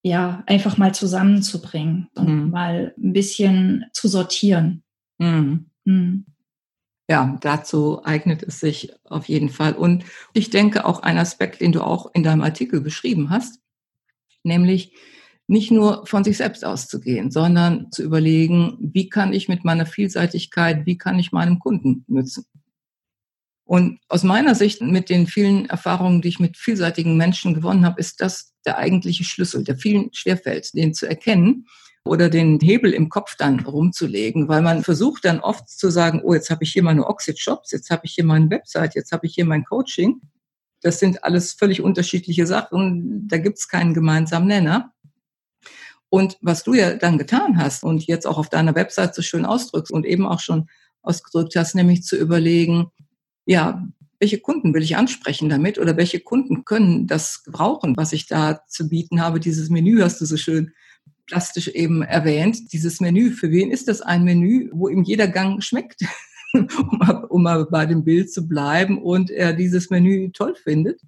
ja, 0.03 0.43
einfach 0.47 0.79
mal 0.79 0.95
zusammenzubringen 0.95 2.09
und 2.17 2.45
mhm. 2.45 2.51
mal 2.51 2.95
ein 2.99 3.13
bisschen 3.13 3.85
zu 3.93 4.09
sortieren. 4.09 4.83
Mhm. 5.85 6.27
Ja, 7.09 7.37
dazu 7.41 8.05
eignet 8.05 8.43
es 8.43 8.61
sich 8.61 8.93
auf 9.05 9.27
jeden 9.27 9.49
Fall. 9.49 9.75
Und 9.75 10.05
ich 10.33 10.51
denke 10.51 10.85
auch 10.85 11.01
ein 11.01 11.19
Aspekt, 11.19 11.61
den 11.61 11.73
du 11.73 11.83
auch 11.83 12.11
in 12.15 12.23
deinem 12.23 12.43
Artikel 12.43 12.81
beschrieben 12.81 13.31
hast, 13.31 13.61
nämlich 14.45 14.95
nicht 15.49 15.71
nur 15.71 16.07
von 16.07 16.25
sich 16.25 16.37
selbst 16.37 16.65
auszugehen, 16.65 17.31
sondern 17.31 17.91
zu 17.91 18.03
überlegen, 18.03 18.77
wie 18.81 19.09
kann 19.09 19.33
ich 19.33 19.49
mit 19.49 19.65
meiner 19.65 19.87
Vielseitigkeit, 19.87 20.87
wie 20.87 20.97
kann 20.97 21.19
ich 21.19 21.33
meinem 21.33 21.59
Kunden 21.59 22.05
nützen. 22.07 22.47
Und 23.65 24.01
aus 24.09 24.23
meiner 24.23 24.55
Sicht, 24.55 24.81
mit 24.81 25.09
den 25.09 25.27
vielen 25.27 25.67
Erfahrungen, 25.67 26.23
die 26.23 26.29
ich 26.29 26.41
mit 26.41 26.57
vielseitigen 26.57 27.17
Menschen 27.17 27.55
gewonnen 27.55 27.85
habe, 27.85 28.01
ist 28.01 28.21
das 28.21 28.55
der 28.65 28.79
eigentliche 28.79 29.25
Schlüssel, 29.25 29.65
der 29.65 29.77
vielen 29.77 30.13
schwerfällt, 30.13 30.75
den 30.75 30.95
zu 30.95 31.07
erkennen 31.07 31.67
oder 32.05 32.29
den 32.29 32.59
Hebel 32.61 32.93
im 32.93 33.09
Kopf 33.09 33.37
dann 33.37 33.61
rumzulegen, 33.61 34.49
weil 34.49 34.63
man 34.63 34.83
versucht 34.83 35.25
dann 35.25 35.41
oft 35.41 35.69
zu 35.69 35.91
sagen, 35.91 36.21
oh, 36.25 36.35
jetzt 36.35 36.51
habe 36.51 36.65
ich 36.65 36.73
hier 36.73 36.83
meine 36.83 37.07
Oxid-Shops, 37.07 37.71
jetzt 37.71 37.91
habe 37.91 38.03
ich 38.05 38.15
hier 38.15 38.25
meine 38.25 38.51
Website, 38.51 38.95
jetzt 38.95 39.13
habe 39.13 39.27
ich 39.27 39.35
hier 39.35 39.45
mein 39.45 39.65
Coaching. 39.65 40.21
Das 40.81 40.99
sind 40.99 41.23
alles 41.23 41.53
völlig 41.53 41.81
unterschiedliche 41.81 42.47
Sachen. 42.47 43.29
Da 43.29 43.39
gibt 43.39 43.59
es 43.59 43.69
keinen 43.69 43.95
gemeinsamen 43.95 44.49
Nenner. 44.49 44.93
Und 46.09 46.37
was 46.43 46.65
du 46.65 46.75
ja 46.75 46.95
dann 46.95 47.19
getan 47.19 47.57
hast 47.57 47.85
und 47.85 48.07
jetzt 48.07 48.27
auch 48.27 48.37
auf 48.37 48.51
deiner 48.51 48.75
Website 48.75 49.15
so 49.15 49.23
schön 49.23 49.47
ausdrückst 49.47 49.93
und 49.93 50.05
eben 50.05 50.27
auch 50.27 50.41
schon 50.41 50.69
ausgedrückt 51.03 51.57
hast, 51.57 51.75
nämlich 51.75 52.03
zu 52.03 52.17
überlegen, 52.17 52.91
ja, 53.47 53.83
welche 54.19 54.39
Kunden 54.39 54.75
will 54.75 54.83
ich 54.83 54.97
ansprechen 54.97 55.49
damit 55.49 55.79
oder 55.79 55.97
welche 55.97 56.21
Kunden 56.21 56.65
können 56.65 57.07
das 57.07 57.43
gebrauchen, 57.45 57.97
was 57.97 58.13
ich 58.13 58.27
da 58.27 58.65
zu 58.69 58.89
bieten 58.89 59.21
habe. 59.21 59.41
Dieses 59.41 59.71
Menü 59.71 60.03
hast 60.03 60.21
du 60.21 60.27
so 60.27 60.37
schön 60.37 60.73
plastisch 61.27 61.69
eben 61.69 62.03
erwähnt, 62.03 62.73
dieses 62.73 63.01
Menü. 63.01 63.31
Für 63.31 63.51
wen 63.51 63.71
ist 63.71 63.89
das 63.89 64.01
ein 64.01 64.25
Menü, 64.25 64.71
wo 64.73 64.89
ihm 64.89 65.03
jeder 65.03 65.29
Gang 65.29 65.63
schmeckt, 65.63 66.03
um, 66.53 67.27
um 67.29 67.43
mal 67.43 67.65
bei 67.67 67.87
dem 67.87 68.05
Bild 68.05 68.33
zu 68.33 68.47
bleiben 68.47 69.03
und 69.03 69.31
er 69.31 69.53
dieses 69.53 69.91
Menü 69.91 70.31
toll 70.33 70.55
findet? 70.55 71.01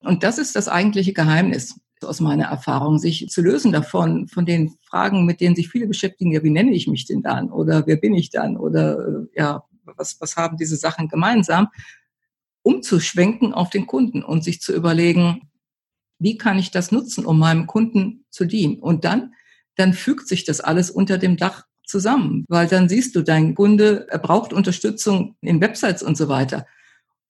Und 0.00 0.22
das 0.22 0.38
ist 0.38 0.54
das 0.54 0.68
eigentliche 0.68 1.12
Geheimnis. 1.12 1.80
aus 2.02 2.20
meiner 2.20 2.44
Erfahrung, 2.44 2.98
sich 2.98 3.28
zu 3.28 3.42
lösen 3.42 3.72
davon, 3.72 4.28
von 4.28 4.46
den 4.46 4.76
Fragen, 4.82 5.26
mit 5.26 5.40
denen 5.40 5.56
sich 5.56 5.68
viele 5.68 5.88
beschäftigen, 5.88 6.30
ja, 6.30 6.44
wie 6.44 6.50
nenne 6.50 6.72
ich 6.72 6.86
mich 6.86 7.06
denn 7.06 7.22
dann? 7.22 7.50
Oder 7.50 7.86
wer 7.88 7.96
bin 7.96 8.14
ich 8.14 8.30
dann? 8.30 8.56
Oder 8.56 8.98
äh, 8.98 9.26
ja, 9.34 9.64
was, 9.96 10.20
was 10.20 10.36
haben 10.36 10.56
diese 10.56 10.76
Sachen 10.76 11.08
gemeinsam? 11.08 11.68
Umzuschwenken 12.62 13.52
auf 13.52 13.70
den 13.70 13.86
Kunden 13.86 14.22
und 14.22 14.44
sich 14.44 14.60
zu 14.60 14.72
überlegen, 14.72 15.47
wie 16.18 16.36
kann 16.36 16.58
ich 16.58 16.70
das 16.70 16.92
nutzen, 16.92 17.24
um 17.24 17.38
meinem 17.38 17.66
Kunden 17.66 18.24
zu 18.30 18.44
dienen? 18.44 18.78
Und 18.78 19.04
dann, 19.04 19.34
dann 19.76 19.92
fügt 19.92 20.28
sich 20.28 20.44
das 20.44 20.60
alles 20.60 20.90
unter 20.90 21.18
dem 21.18 21.36
Dach 21.36 21.64
zusammen, 21.86 22.44
weil 22.48 22.66
dann 22.66 22.88
siehst 22.88 23.16
du, 23.16 23.22
dein 23.22 23.54
Kunde, 23.54 24.06
er 24.10 24.18
braucht 24.18 24.52
Unterstützung 24.52 25.36
in 25.40 25.60
Websites 25.60 26.02
und 26.02 26.16
so 26.16 26.28
weiter, 26.28 26.66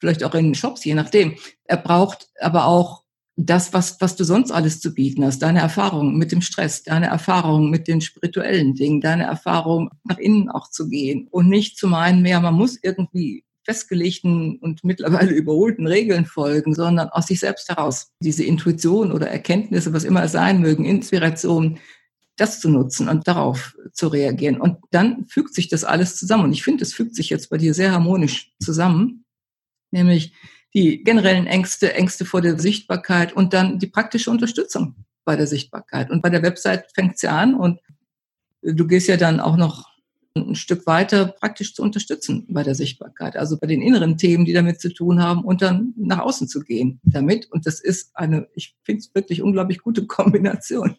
vielleicht 0.00 0.24
auch 0.24 0.34
in 0.34 0.54
Shops, 0.54 0.84
je 0.84 0.94
nachdem. 0.94 1.36
Er 1.64 1.76
braucht 1.76 2.28
aber 2.40 2.66
auch 2.66 3.04
das, 3.36 3.72
was, 3.72 4.00
was 4.00 4.16
du 4.16 4.24
sonst 4.24 4.50
alles 4.50 4.80
zu 4.80 4.92
bieten 4.92 5.24
hast, 5.24 5.40
deine 5.40 5.60
Erfahrung 5.60 6.18
mit 6.18 6.32
dem 6.32 6.40
Stress, 6.40 6.82
deine 6.82 7.06
Erfahrung 7.06 7.70
mit 7.70 7.86
den 7.86 8.00
spirituellen 8.00 8.74
Dingen, 8.74 9.00
deine 9.00 9.24
Erfahrung 9.24 9.90
nach 10.04 10.18
innen 10.18 10.50
auch 10.50 10.68
zu 10.70 10.88
gehen 10.88 11.28
und 11.30 11.48
nicht 11.48 11.78
zu 11.78 11.86
meinen 11.86 12.22
mehr, 12.22 12.40
man 12.40 12.54
muss 12.54 12.78
irgendwie 12.82 13.44
festgelegten 13.68 14.56
und 14.60 14.82
mittlerweile 14.82 15.32
überholten 15.32 15.86
Regeln 15.86 16.24
folgen, 16.24 16.74
sondern 16.74 17.10
aus 17.10 17.26
sich 17.26 17.40
selbst 17.40 17.68
heraus 17.68 18.12
diese 18.22 18.42
Intuition 18.42 19.12
oder 19.12 19.28
Erkenntnisse, 19.28 19.92
was 19.92 20.04
immer 20.04 20.24
es 20.24 20.32
sein 20.32 20.62
mögen, 20.62 20.86
Inspiration, 20.86 21.78
das 22.36 22.60
zu 22.60 22.70
nutzen 22.70 23.10
und 23.10 23.28
darauf 23.28 23.76
zu 23.92 24.08
reagieren. 24.08 24.58
Und 24.58 24.78
dann 24.90 25.26
fügt 25.26 25.54
sich 25.54 25.68
das 25.68 25.84
alles 25.84 26.16
zusammen. 26.16 26.44
Und 26.44 26.52
ich 26.54 26.62
finde, 26.62 26.82
es 26.82 26.94
fügt 26.94 27.14
sich 27.14 27.28
jetzt 27.28 27.50
bei 27.50 27.58
dir 27.58 27.74
sehr 27.74 27.92
harmonisch 27.92 28.54
zusammen, 28.58 29.26
nämlich 29.90 30.32
die 30.72 31.04
generellen 31.04 31.46
Ängste, 31.46 31.92
Ängste 31.92 32.24
vor 32.24 32.40
der 32.40 32.58
Sichtbarkeit 32.58 33.34
und 33.34 33.52
dann 33.52 33.78
die 33.78 33.88
praktische 33.88 34.30
Unterstützung 34.30 34.94
bei 35.26 35.36
der 35.36 35.46
Sichtbarkeit. 35.46 36.10
Und 36.10 36.22
bei 36.22 36.30
der 36.30 36.42
Website 36.42 36.86
fängt 36.94 37.16
es 37.16 37.22
ja 37.22 37.36
an 37.36 37.54
und 37.54 37.80
du 38.62 38.86
gehst 38.86 39.08
ja 39.08 39.18
dann 39.18 39.40
auch 39.40 39.58
noch 39.58 39.97
ein 40.36 40.54
Stück 40.54 40.86
weiter 40.86 41.26
praktisch 41.26 41.74
zu 41.74 41.82
unterstützen 41.82 42.46
bei 42.48 42.62
der 42.62 42.74
Sichtbarkeit, 42.74 43.36
also 43.36 43.58
bei 43.58 43.66
den 43.66 43.82
inneren 43.82 44.16
Themen, 44.16 44.44
die 44.44 44.52
damit 44.52 44.80
zu 44.80 44.92
tun 44.92 45.22
haben 45.22 45.44
und 45.44 45.62
dann 45.62 45.94
nach 45.96 46.20
außen 46.20 46.48
zu 46.48 46.60
gehen 46.60 47.00
damit. 47.02 47.50
Und 47.50 47.66
das 47.66 47.80
ist 47.80 48.10
eine, 48.14 48.48
ich 48.54 48.76
finde 48.82 49.00
es 49.00 49.14
wirklich 49.14 49.42
unglaublich 49.42 49.78
gute 49.78 50.06
Kombination 50.06 50.96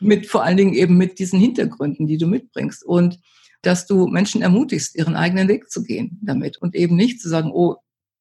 mit 0.00 0.26
vor 0.26 0.44
allen 0.44 0.56
Dingen 0.56 0.74
eben 0.74 0.96
mit 0.96 1.18
diesen 1.18 1.40
Hintergründen, 1.40 2.06
die 2.06 2.18
du 2.18 2.26
mitbringst 2.26 2.84
und 2.84 3.18
dass 3.62 3.86
du 3.86 4.06
Menschen 4.06 4.42
ermutigst, 4.42 4.96
ihren 4.96 5.16
eigenen 5.16 5.48
Weg 5.48 5.70
zu 5.70 5.82
gehen 5.82 6.18
damit 6.22 6.56
und 6.58 6.74
eben 6.74 6.96
nicht 6.96 7.20
zu 7.20 7.28
sagen, 7.28 7.50
oh, 7.52 7.76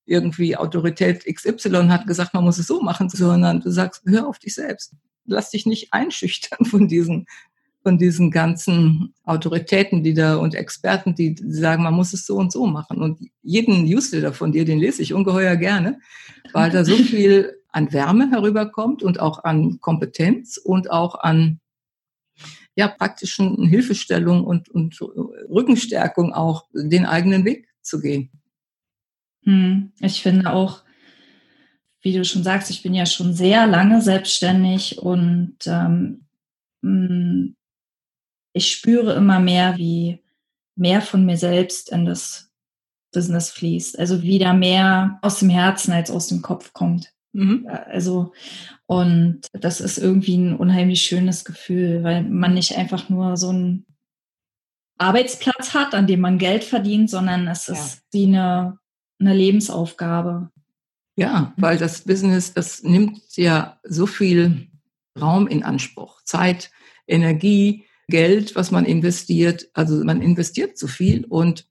irgendwie 0.06 0.58
Autorität 0.58 1.24
XY 1.26 1.88
hat 1.90 2.08
gesagt, 2.08 2.34
man 2.34 2.44
muss 2.44 2.58
es 2.58 2.68
so 2.68 2.82
machen, 2.82 3.10
sondern 3.10 3.62
du 3.62 3.70
sagst, 3.70 4.02
hör 4.06 4.28
auf 4.28 4.40
dich 4.40 4.56
selbst. 4.56 4.96
Lass 5.26 5.52
dich 5.52 5.66
nicht 5.68 5.94
einschüchtern 5.94 6.66
von 6.66 6.88
diesen, 6.88 7.28
von 7.90 7.98
diesen 7.98 8.30
ganzen 8.30 9.16
Autoritäten, 9.24 10.04
die 10.04 10.14
da 10.14 10.36
und 10.36 10.54
Experten, 10.54 11.16
die 11.16 11.36
sagen, 11.40 11.82
man 11.82 11.96
muss 11.96 12.14
es 12.14 12.24
so 12.24 12.36
und 12.36 12.52
so 12.52 12.68
machen. 12.68 13.02
Und 13.02 13.18
jeden 13.42 13.86
Newsletter 13.86 14.32
von 14.32 14.52
dir, 14.52 14.64
den 14.64 14.78
lese 14.78 15.02
ich 15.02 15.16
ungeheuer 15.16 15.56
gerne, 15.56 16.00
weil 16.54 16.70
da 16.70 16.86
so 16.86 16.96
viel 16.96 17.56
an 17.70 17.92
Wärme 17.92 18.30
herüberkommt 18.30 19.02
und 19.02 19.20
auch 19.20 19.44
an 19.44 19.80
Kompetenz 19.82 20.58
und 20.58 20.92
auch 20.92 21.16
an 21.16 21.62
ja, 22.76 22.88
praktischen 22.88 23.68
Hilfestellung 23.68 24.44
und, 24.44 24.70
und 24.70 25.02
Rückenstärkung 25.02 26.32
auch 26.32 26.68
den 26.72 27.08
eigenen 27.08 27.44
Weg 27.44 27.70
zu 27.82 28.00
gehen. 28.02 28.30
Hm, 29.46 29.94
ich 30.00 30.22
finde 30.22 30.54
auch, 30.54 30.84
wie 32.04 32.14
du 32.14 32.24
schon 32.24 32.44
sagst, 32.44 32.70
ich 32.70 32.84
bin 32.84 32.94
ja 32.94 33.08
schon 33.08 33.34
sehr 33.34 33.66
lange 33.66 34.04
selbstständig 34.04 35.00
und 35.00 35.58
ähm, 35.66 36.28
hm, 36.84 37.56
ich 38.54 38.72
spüre 38.72 39.14
immer 39.14 39.40
mehr, 39.40 39.78
wie 39.78 40.24
mehr 40.76 41.02
von 41.02 41.26
mir 41.26 41.38
selbst 41.38 41.92
in 41.92 42.06
das 42.06 42.52
Business 43.12 43.52
fließt. 43.52 43.98
Also 44.00 44.22
wieder 44.22 44.54
mehr 44.54 45.20
aus 45.22 45.40
dem 45.40 45.50
Herzen 45.50 45.92
als 45.92 46.12
aus 46.12 46.28
dem 46.28 46.42
Kopf 46.42 46.74
kommt. 46.74 47.12
Mhm. 47.34 47.68
Also, 47.88 48.34
und 48.86 49.42
das 49.54 49.82
ist 49.82 49.98
irgendwie 49.98 50.38
ein 50.38 50.56
unheimlich 50.56 51.02
schönes 51.02 51.46
Gefühl, 51.46 52.04
weil 52.04 52.24
man 52.24 52.54
nicht 52.54 52.76
einfach 52.78 53.10
nur 53.10 53.38
so 53.38 53.50
einen 53.50 53.86
Arbeitsplatz 54.98 55.74
hat, 55.74 55.94
an 55.94 56.08
dem 56.08 56.22
man 56.22 56.38
Geld 56.38 56.64
verdient, 56.64 57.10
sondern 57.10 57.48
es 57.48 57.68
ja. 57.68 57.74
ist 57.74 58.04
wie 58.12 58.26
eine 58.26 58.80
eine 59.20 59.34
Lebensaufgabe. 59.34 60.50
Ja, 61.16 61.54
weil 61.58 61.78
das 61.78 62.02
Business, 62.02 62.54
das 62.54 62.84
nimmt 62.84 63.20
ja 63.36 63.80
so 63.84 64.06
viel 64.06 64.70
Raum 65.20 65.48
in 65.48 65.64
Anspruch. 65.64 66.22
Zeit, 66.24 66.72
Energie, 67.08 67.86
Geld, 68.10 68.56
was 68.56 68.72
man 68.72 68.86
investiert. 68.86 69.70
Also 69.74 70.04
man 70.04 70.22
investiert 70.22 70.78
zu 70.78 70.88
viel 70.88 71.26
und 71.26 71.68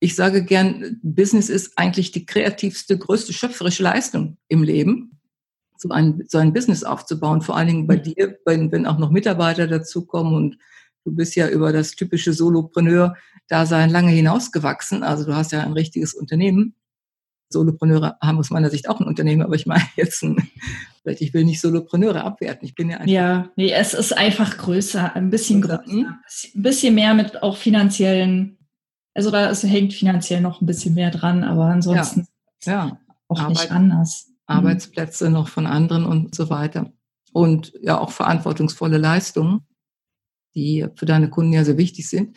ich 0.00 0.16
sage 0.16 0.42
gern, 0.42 0.98
Business 1.02 1.50
ist 1.50 1.76
eigentlich 1.76 2.10
die 2.10 2.24
kreativste, 2.24 2.96
größte 2.96 3.34
schöpferische 3.34 3.82
Leistung 3.82 4.38
im 4.48 4.62
Leben, 4.62 5.20
so 5.76 5.90
ein, 5.90 6.24
so 6.26 6.38
ein 6.38 6.54
Business 6.54 6.84
aufzubauen. 6.84 7.42
Vor 7.42 7.56
allen 7.56 7.68
Dingen 7.68 7.86
bei 7.86 7.96
dir, 7.96 8.38
wenn, 8.46 8.72
wenn 8.72 8.86
auch 8.86 8.98
noch 8.98 9.10
Mitarbeiter 9.10 9.66
dazukommen 9.66 10.34
und 10.34 10.58
du 11.04 11.14
bist 11.14 11.36
ja 11.36 11.48
über 11.48 11.72
das 11.72 11.92
typische 11.92 12.32
Solopreneur-Dasein 12.32 13.90
lange 13.90 14.10
hinausgewachsen. 14.10 15.02
Also 15.02 15.24
du 15.24 15.34
hast 15.34 15.52
ja 15.52 15.62
ein 15.62 15.72
richtiges 15.74 16.14
Unternehmen. 16.14 16.74
Solopreneure 17.50 18.16
haben 18.20 18.38
aus 18.38 18.50
meiner 18.50 18.70
Sicht 18.70 18.88
auch 18.88 19.00
ein 19.00 19.06
Unternehmen, 19.06 19.42
aber 19.42 19.54
ich 19.54 19.66
meine 19.66 19.84
jetzt 19.96 20.22
ein, 20.22 20.48
vielleicht 21.02 21.20
ich 21.20 21.34
will 21.34 21.44
nicht 21.44 21.60
Solopreneure 21.60 22.24
abwerten. 22.24 22.66
Ich 22.66 22.74
bin 22.74 22.90
ja 22.90 22.98
einfach. 22.98 23.10
Ja, 23.10 23.50
nee, 23.56 23.72
es 23.72 23.94
ist 23.94 24.16
einfach 24.16 24.56
größer, 24.56 25.14
ein 25.14 25.30
bisschen 25.30 25.60
größer, 25.60 25.84
hm? 25.84 26.06
ein 26.06 26.62
bisschen 26.62 26.94
mehr 26.94 27.14
mit 27.14 27.42
auch 27.42 27.56
finanziellen, 27.56 28.58
also 29.14 29.30
da 29.30 29.48
ist, 29.48 29.64
hängt 29.64 29.92
finanziell 29.92 30.40
noch 30.40 30.60
ein 30.60 30.66
bisschen 30.66 30.94
mehr 30.94 31.10
dran, 31.10 31.44
aber 31.44 31.64
ansonsten 31.64 32.26
ja, 32.64 32.72
ja. 32.86 32.98
auch 33.28 33.40
Arbeit, 33.40 33.50
nicht 33.50 33.70
anders. 33.70 34.26
Mhm. 34.28 34.34
Arbeitsplätze 34.46 35.26
mhm. 35.26 35.34
noch 35.34 35.48
von 35.48 35.66
anderen 35.66 36.04
und 36.04 36.34
so 36.34 36.50
weiter. 36.50 36.92
Und 37.32 37.72
ja 37.80 37.98
auch 37.98 38.10
verantwortungsvolle 38.10 38.98
Leistungen 38.98 39.66
die 40.54 40.86
für 40.96 41.06
deine 41.06 41.30
Kunden 41.30 41.52
ja 41.52 41.64
sehr 41.64 41.78
wichtig 41.78 42.08
sind. 42.08 42.36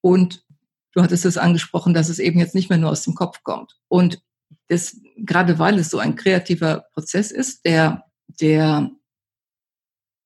Und 0.00 0.44
du 0.92 1.02
hattest 1.02 1.24
es 1.24 1.38
angesprochen, 1.38 1.94
dass 1.94 2.08
es 2.08 2.18
eben 2.18 2.38
jetzt 2.38 2.54
nicht 2.54 2.70
mehr 2.70 2.78
nur 2.78 2.90
aus 2.90 3.02
dem 3.02 3.14
Kopf 3.14 3.42
kommt. 3.42 3.78
Und 3.88 4.22
das, 4.68 5.00
gerade 5.16 5.58
weil 5.58 5.78
es 5.78 5.90
so 5.90 5.98
ein 5.98 6.16
kreativer 6.16 6.84
Prozess 6.92 7.30
ist, 7.30 7.64
der, 7.64 8.04
der, 8.40 8.90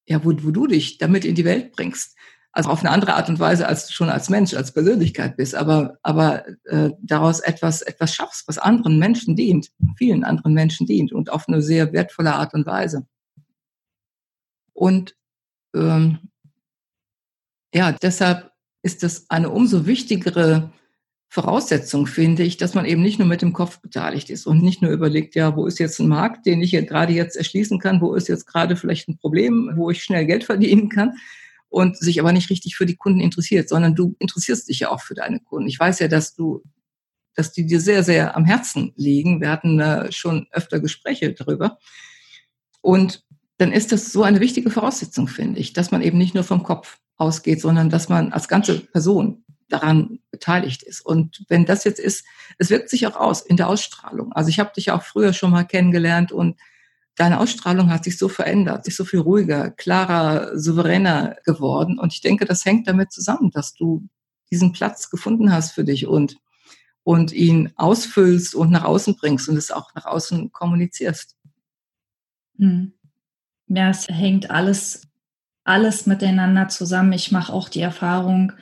ja, 0.07 0.25
wo, 0.25 0.33
wo 0.43 0.51
du 0.51 0.67
dich 0.67 0.99
damit 0.99 1.25
in 1.25 1.35
die 1.35 1.45
Welt 1.45 1.73
bringst. 1.73 2.17
Also 2.55 2.69
auf 2.69 2.81
eine 2.81 2.91
andere 2.91 3.15
Art 3.15 3.31
und 3.31 3.41
Weise, 3.41 3.67
als 3.67 3.93
schon 3.93 4.11
als 4.11 4.29
Mensch, 4.29 4.53
als 4.53 4.73
Persönlichkeit 4.73 5.37
bist, 5.37 5.55
aber, 5.55 5.97
aber 6.03 6.47
äh, 6.65 6.91
daraus 7.01 7.41
etwas, 7.41 7.81
etwas 7.81 8.15
schaffst, 8.15 8.47
was 8.47 8.59
anderen 8.59 8.99
Menschen 8.99 9.37
dient, 9.37 9.71
vielen 9.97 10.23
anderen 10.23 10.53
Menschen 10.53 10.87
dient 10.87 11.13
und 11.13 11.31
auf 11.31 11.49
eine 11.49 11.63
sehr 11.63 11.95
wertvolle 11.95 12.35
Art 12.35 12.53
und 12.53 12.67
Weise. 12.67 13.07
Und 14.75 15.17
ähm, 15.75 16.19
ja, 17.75 17.93
deshalb 17.93 18.53
ist 18.83 19.03
das 19.03 19.31
eine 19.31 19.49
umso 19.49 19.87
wichtigere 19.87 20.73
Voraussetzung, 21.33 22.07
finde 22.07 22.43
ich, 22.43 22.59
dass 22.59 22.75
man 22.75 22.85
eben 22.85 23.01
nicht 23.01 23.19
nur 23.19 23.27
mit 23.27 23.41
dem 23.41 23.55
Kopf 23.55 23.81
beteiligt 23.81 24.29
ist 24.29 24.47
und 24.47 24.63
nicht 24.63 24.83
nur 24.83 24.91
überlegt, 24.91 25.35
ja, 25.35 25.57
wo 25.57 25.65
ist 25.65 25.79
jetzt 25.79 25.99
ein 25.99 26.07
Markt, 26.07 26.45
den 26.45 26.61
ich 26.61 26.73
gerade 26.73 27.15
jetzt 27.15 27.37
erschließen 27.37 27.79
kann, 27.79 28.03
wo 28.03 28.13
ist 28.15 28.29
jetzt 28.29 28.45
gerade 28.45 28.77
vielleicht 28.77 29.09
ein 29.09 29.17
Problem, 29.17 29.73
wo 29.75 29.89
ich 29.89 30.05
schnell 30.05 30.27
Geld 30.27 30.45
verdienen 30.45 30.91
kann 30.91 31.15
und 31.71 31.97
sich 31.97 32.21
aber 32.21 32.33
nicht 32.33 32.51
richtig 32.51 32.77
für 32.77 32.85
die 32.85 32.97
Kunden 32.97 33.21
interessiert, 33.21 33.71
sondern 33.71 33.95
du 33.95 34.15
interessierst 34.19 34.69
dich 34.69 34.81
ja 34.81 34.91
auch 34.91 35.01
für 35.01 35.15
deine 35.15 35.41
Kunden. 35.41 35.69
Ich 35.69 35.81
weiß 35.81 36.01
ja, 36.01 36.09
dass 36.09 36.35
du, 36.35 36.63
dass 37.35 37.51
die 37.51 37.65
dir 37.65 37.81
sehr, 37.81 38.03
sehr 38.03 38.37
am 38.37 38.45
Herzen 38.45 38.93
liegen. 38.97 39.41
Wir 39.41 39.49
hatten 39.49 39.81
äh, 39.81 40.13
schon 40.13 40.49
öfter 40.51 40.81
Gespräche 40.81 41.33
darüber. 41.33 41.79
Und 42.83 43.25
dann 43.57 43.73
ist 43.73 43.91
das 43.91 44.13
so 44.13 44.23
eine 44.23 44.41
wichtige 44.41 44.69
Voraussetzung, 44.69 45.29
finde 45.29 45.61
ich, 45.61 45.73
dass 45.73 45.93
man 45.93 46.03
eben 46.03 46.19
nicht 46.19 46.35
nur 46.35 46.45
vom 46.45 46.63
Kopf 46.63 46.99
ausgeht, 47.17 47.63
sondern 47.63 47.89
dass 47.89 48.11
man 48.11 48.35
als 48.35 48.49
ganze 48.49 48.81
Person 48.81 49.43
daran 49.69 50.21
beteiligt 50.31 50.83
ist. 50.83 51.05
Und 51.05 51.45
wenn 51.49 51.65
das 51.65 51.85
jetzt 51.85 52.01
ist, 52.01 52.25
es 52.59 52.71
wirkt 52.71 52.91
sich 52.91 53.07
auch 53.07 53.17
aus 53.17 53.43
in 53.43 53.57
der 53.57 53.69
Ausstrahlung. 53.69 54.33
Also 54.33 54.49
ich 54.49 54.61
habe 54.61 54.73
dich 54.75 54.91
auch 54.91 55.03
früher 55.03 55.33
schon 55.33 55.51
mal 55.51 55.65
kennengelernt 55.65 56.33
und 56.33 56.59
deine 57.17 57.41
Ausstrahlung 57.41 57.91
hat 57.91 58.05
sich 58.05 58.19
so 58.19 58.29
verändert, 58.29 58.85
sich 58.85 58.97
so 58.97 59.05
viel 59.05 59.21
ruhiger, 59.21 59.71
klarer, 59.71 60.59
souveräner 60.59 61.37
geworden. 61.45 61.99
Und 61.99 62.13
ich 62.13 62.21
denke, 62.21 62.45
das 62.45 62.65
hängt 62.65 62.89
damit 62.89 63.13
zusammen, 63.13 63.51
dass 63.51 63.75
du 63.75 64.09
diesen 64.51 64.73
Platz 64.73 65.11
gefunden 65.11 65.53
hast 65.53 65.73
für 65.73 65.85
dich 65.85 66.07
und, 66.07 66.37
und 67.03 67.33
ihn 67.33 67.73
ausfüllst 67.77 68.55
und 68.55 68.71
nach 68.71 68.85
außen 68.85 69.17
bringst 69.17 69.49
und 69.49 69.57
es 69.57 69.71
auch 69.71 69.95
nach 69.95 70.07
außen 70.07 70.53
kommunizierst. 70.53 71.37
Hm. 72.59 72.93
Ja, 73.69 73.89
es 73.91 74.09
hängt 74.09 74.51
alles 74.51 75.09
alles 75.65 76.07
miteinander 76.07 76.69
zusammen. 76.69 77.13
Ich 77.13 77.31
mache 77.33 77.53
auch 77.53 77.69
die 77.69 77.81
Erfahrung, 77.81 78.53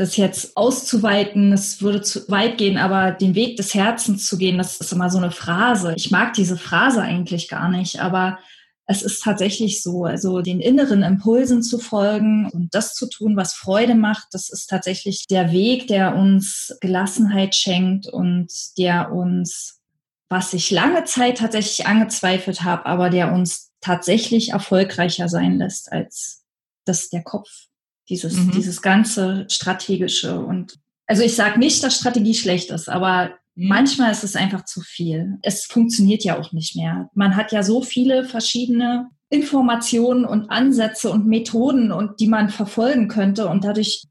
das 0.00 0.16
jetzt 0.16 0.56
auszuweiten, 0.56 1.52
es 1.52 1.82
würde 1.82 2.00
zu 2.00 2.26
weit 2.30 2.56
gehen, 2.56 2.78
aber 2.78 3.12
den 3.12 3.34
Weg 3.34 3.58
des 3.58 3.74
Herzens 3.74 4.26
zu 4.26 4.38
gehen, 4.38 4.56
das 4.56 4.80
ist 4.80 4.92
immer 4.94 5.10
so 5.10 5.18
eine 5.18 5.30
Phrase. 5.30 5.92
Ich 5.94 6.10
mag 6.10 6.32
diese 6.32 6.56
Phrase 6.56 7.02
eigentlich 7.02 7.48
gar 7.48 7.68
nicht, 7.68 8.00
aber 8.00 8.38
es 8.86 9.02
ist 9.02 9.22
tatsächlich 9.22 9.82
so, 9.82 10.06
also 10.06 10.40
den 10.40 10.58
inneren 10.58 11.02
Impulsen 11.02 11.62
zu 11.62 11.78
folgen 11.78 12.48
und 12.48 12.74
das 12.74 12.94
zu 12.94 13.10
tun, 13.10 13.36
was 13.36 13.52
Freude 13.52 13.94
macht, 13.94 14.28
das 14.32 14.48
ist 14.48 14.70
tatsächlich 14.70 15.26
der 15.26 15.52
Weg, 15.52 15.86
der 15.86 16.16
uns 16.16 16.74
Gelassenheit 16.80 17.54
schenkt 17.54 18.06
und 18.06 18.50
der 18.78 19.12
uns, 19.12 19.82
was 20.30 20.54
ich 20.54 20.70
lange 20.70 21.04
Zeit 21.04 21.38
tatsächlich 21.38 21.86
angezweifelt 21.86 22.64
habe, 22.64 22.86
aber 22.86 23.10
der 23.10 23.34
uns 23.34 23.70
tatsächlich 23.82 24.52
erfolgreicher 24.52 25.28
sein 25.28 25.58
lässt 25.58 25.92
als 25.92 26.42
das 26.86 27.10
der 27.10 27.22
Kopf. 27.22 27.69
Dieses, 28.10 28.36
mhm. 28.36 28.50
dieses 28.50 28.82
ganze 28.82 29.46
strategische 29.48 30.38
und 30.38 30.74
also 31.06 31.22
ich 31.22 31.34
sage 31.34 31.58
nicht, 31.58 31.82
dass 31.82 31.96
Strategie 31.96 32.34
schlecht 32.34 32.70
ist, 32.70 32.88
aber 32.88 33.32
Mhm. 33.60 33.68
Manchmal 33.68 34.10
ist 34.10 34.24
es 34.24 34.36
einfach 34.36 34.64
zu 34.64 34.80
viel. 34.80 35.38
Es 35.42 35.66
funktioniert 35.66 36.24
ja 36.24 36.38
auch 36.38 36.52
nicht 36.52 36.76
mehr. 36.76 37.10
Man 37.14 37.36
hat 37.36 37.52
ja 37.52 37.62
so 37.62 37.82
viele 37.82 38.24
verschiedene 38.24 39.10
Informationen 39.28 40.24
und 40.24 40.50
Ansätze 40.50 41.10
und 41.10 41.26
Methoden 41.26 41.92
und 41.92 42.20
die 42.20 42.26
man 42.26 42.48
verfolgen 42.48 43.08
könnte 43.08 43.48
und 43.48 43.64
dadurch 43.64 44.04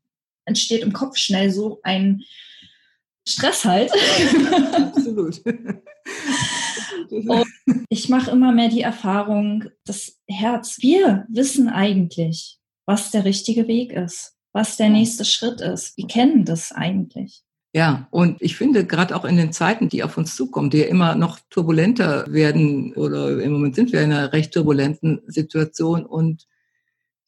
entsteht 0.45 0.83
im 0.83 0.93
Kopf 0.93 1.17
schnell 1.17 1.51
so 1.51 1.79
ein 1.83 2.21
Stress 3.27 3.65
halt. 3.65 3.91
Absolut. 4.73 5.41
und 7.09 7.47
ich 7.89 8.07
mache 8.07 8.31
immer 8.31 8.51
mehr 8.51 8.69
die 8.69 8.81
Erfahrung, 8.81 9.65
das 9.83 10.19
Herz, 10.27 10.77
wir 10.81 11.25
wissen 11.27 11.69
eigentlich, 11.69 12.58
was 12.89 13.11
der 13.11 13.23
richtige 13.23 13.67
Weg 13.67 13.93
ist, 13.93 14.33
was 14.51 14.75
der 14.75 14.89
nächste 14.89 15.23
Schritt 15.23 15.61
ist. 15.61 15.95
Wir 15.95 16.07
kennen 16.07 16.43
das 16.43 16.71
eigentlich. 16.71 17.43
Ja, 17.71 18.07
und 18.09 18.41
ich 18.41 18.55
finde, 18.55 18.83
gerade 18.83 19.15
auch 19.15 19.25
in 19.25 19.37
den 19.37 19.53
Zeiten, 19.53 19.89
die 19.89 20.01
auf 20.01 20.17
uns 20.17 20.35
zukommen, 20.35 20.71
die 20.71 20.79
ja 20.79 20.87
immer 20.87 21.13
noch 21.13 21.37
turbulenter 21.51 22.25
werden, 22.33 22.95
oder 22.95 23.43
im 23.43 23.51
Moment 23.51 23.75
sind 23.75 23.93
wir 23.93 24.01
in 24.01 24.11
einer 24.11 24.33
recht 24.33 24.55
turbulenten 24.55 25.21
Situation 25.27 26.03
und 26.03 26.47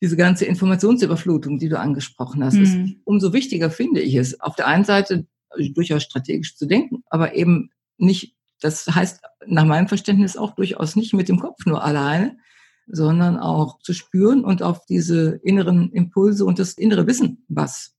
diese 0.02 0.18
ganze 0.18 0.46
Informationsüberflutung, 0.46 1.60
die 1.60 1.70
du 1.70 1.78
angesprochen 1.78 2.44
hast, 2.44 2.56
mhm. 2.56 2.64
ist 2.64 2.96
umso 3.04 3.32
wichtiger 3.32 3.70
finde 3.70 4.02
ich 4.02 4.16
es. 4.16 4.42
Auf 4.42 4.56
der 4.56 4.66
einen 4.66 4.84
Seite 4.84 5.28
durchaus 5.76 6.02
strategisch 6.02 6.58
zu 6.58 6.66
denken, 6.66 7.04
aber 7.12 7.36
eben 7.36 7.70
nicht, 8.00 8.36
das 8.62 8.88
heißt 8.88 9.22
nach 9.46 9.66
meinem 9.66 9.88
Verständnis 9.88 10.38
auch 10.38 10.56
durchaus 10.56 10.96
nicht 10.96 11.14
mit 11.14 11.30
dem 11.30 11.40
Kopf 11.40 11.68
nur 11.68 11.84
alleine, 11.84 12.36
sondern 12.92 13.38
auch 13.38 13.80
zu 13.80 13.94
spüren 13.94 14.44
und 14.44 14.62
auf 14.62 14.86
diese 14.86 15.40
inneren 15.44 15.92
Impulse 15.92 16.46
und 16.46 16.60
das 16.60 16.74
innere 16.74 17.08
Wissen, 17.08 17.46
was 17.48 17.96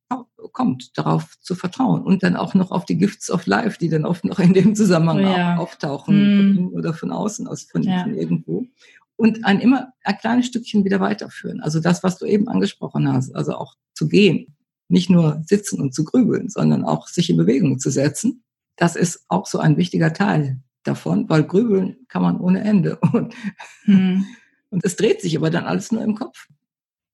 kommt, 0.53 0.97
darauf 0.99 1.39
zu 1.41 1.55
vertrauen. 1.55 2.03
Und 2.03 2.23
dann 2.23 2.37
auch 2.37 2.55
noch 2.55 2.71
auf 2.71 2.85
die 2.85 2.99
Gifts 2.99 3.31
of 3.31 3.47
Life, 3.47 3.79
die 3.79 3.89
dann 3.89 4.05
oft 4.05 4.25
noch 4.25 4.39
in 4.39 4.53
dem 4.53 4.75
Zusammenhang 4.75 5.21
ja. 5.21 5.57
auftauchen 5.57 6.55
mm. 6.55 6.69
oder 6.75 6.93
von 6.93 7.11
außen, 7.11 7.47
aus 7.47 7.63
von, 7.63 7.83
ja. 7.83 8.03
von 8.03 8.15
irgendwo. 8.15 8.67
Und 9.17 9.45
ein 9.45 9.61
immer 9.61 9.93
ein 10.05 10.19
kleines 10.19 10.47
Stückchen 10.47 10.85
wieder 10.85 11.01
weiterführen. 11.01 11.61
Also 11.61 11.81
das, 11.81 12.03
was 12.03 12.19
du 12.19 12.27
eben 12.27 12.49
angesprochen 12.49 13.11
hast, 13.11 13.35
also 13.35 13.55
auch 13.55 13.77
zu 13.95 14.09
gehen, 14.09 14.57
nicht 14.89 15.11
nur 15.11 15.43
sitzen 15.47 15.81
und 15.81 15.95
zu 15.95 16.05
grübeln, 16.05 16.49
sondern 16.49 16.85
auch 16.85 17.09
sich 17.09 17.31
in 17.31 17.37
Bewegung 17.37 17.79
zu 17.79 17.91
setzen. 17.91 18.43
Das 18.77 18.97
ist 18.97 19.25
auch 19.29 19.47
so 19.47 19.59
ein 19.59 19.77
wichtiger 19.77 20.13
Teil 20.13 20.61
davon, 20.83 21.29
weil 21.29 21.45
grübeln 21.45 21.97
kann 22.09 22.23
man 22.23 22.41
ohne 22.41 22.63
Ende. 22.63 22.97
Und, 23.13 23.35
hm. 23.85 24.27
Und 24.73 24.85
es 24.85 24.97
dreht 24.97 25.21
sich 25.21 25.37
aber 25.37 25.51
dann 25.51 25.65
alles 25.65 25.93
nur 25.93 26.03
im 26.03 26.15
Kopf. 26.15 26.49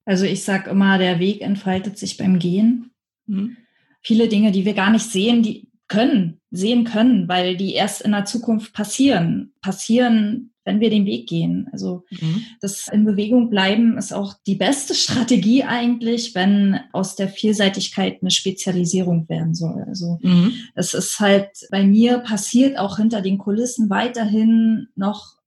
Also 0.05 0.25
ich 0.25 0.45
sage 0.45 0.71
immer, 0.71 0.97
der 0.97 1.19
Weg 1.19 1.43
entfaltet 1.43 1.99
sich 1.99 2.17
beim 2.17 2.39
Gehen. 2.39 2.93
Mhm. 3.27 3.59
Viele 4.01 4.29
Dinge, 4.29 4.53
die 4.53 4.65
wir 4.65 4.73
gar 4.73 4.91
nicht 4.91 5.05
sehen, 5.05 5.43
die 5.43 5.69
können, 5.89 6.41
sehen 6.51 6.85
können, 6.85 7.29
weil 7.29 7.57
die 7.57 7.75
erst 7.75 8.03
in 8.03 8.13
der 8.13 8.25
Zukunft 8.25 8.73
passieren. 8.73 9.53
Passieren, 9.61 10.53
wenn 10.65 10.81
wir 10.81 10.91
den 10.91 11.07
Weg 11.07 11.27
gehen. 11.29 11.69
Also 11.73 12.05
mhm. 12.11 12.43
das 12.61 12.89
in 12.89 13.05
Bewegung 13.05 13.51
bleiben 13.51 13.99
ist 13.99 14.13
auch 14.13 14.35
die 14.47 14.55
beste 14.55 14.95
Strategie 14.95 15.65
eigentlich, 15.65 16.35
wenn 16.35 16.79
aus 16.93 17.17
der 17.17 17.29
Vielseitigkeit 17.29 18.19
eine 18.21 18.31
Spezialisierung 18.31 19.29
werden 19.29 19.55
soll. 19.55 19.83
Also 19.89 20.19
mhm. 20.23 20.53
es 20.75 20.95
ist 20.95 21.19
halt 21.21 21.49
bei 21.71 21.85
mir 21.85 22.19
passiert 22.19 22.79
auch 22.79 22.99
hinter 22.99 23.23
den 23.23 23.39
Kulissen 23.39 23.91
weiterhin 23.91 24.89
noch 24.95 25.38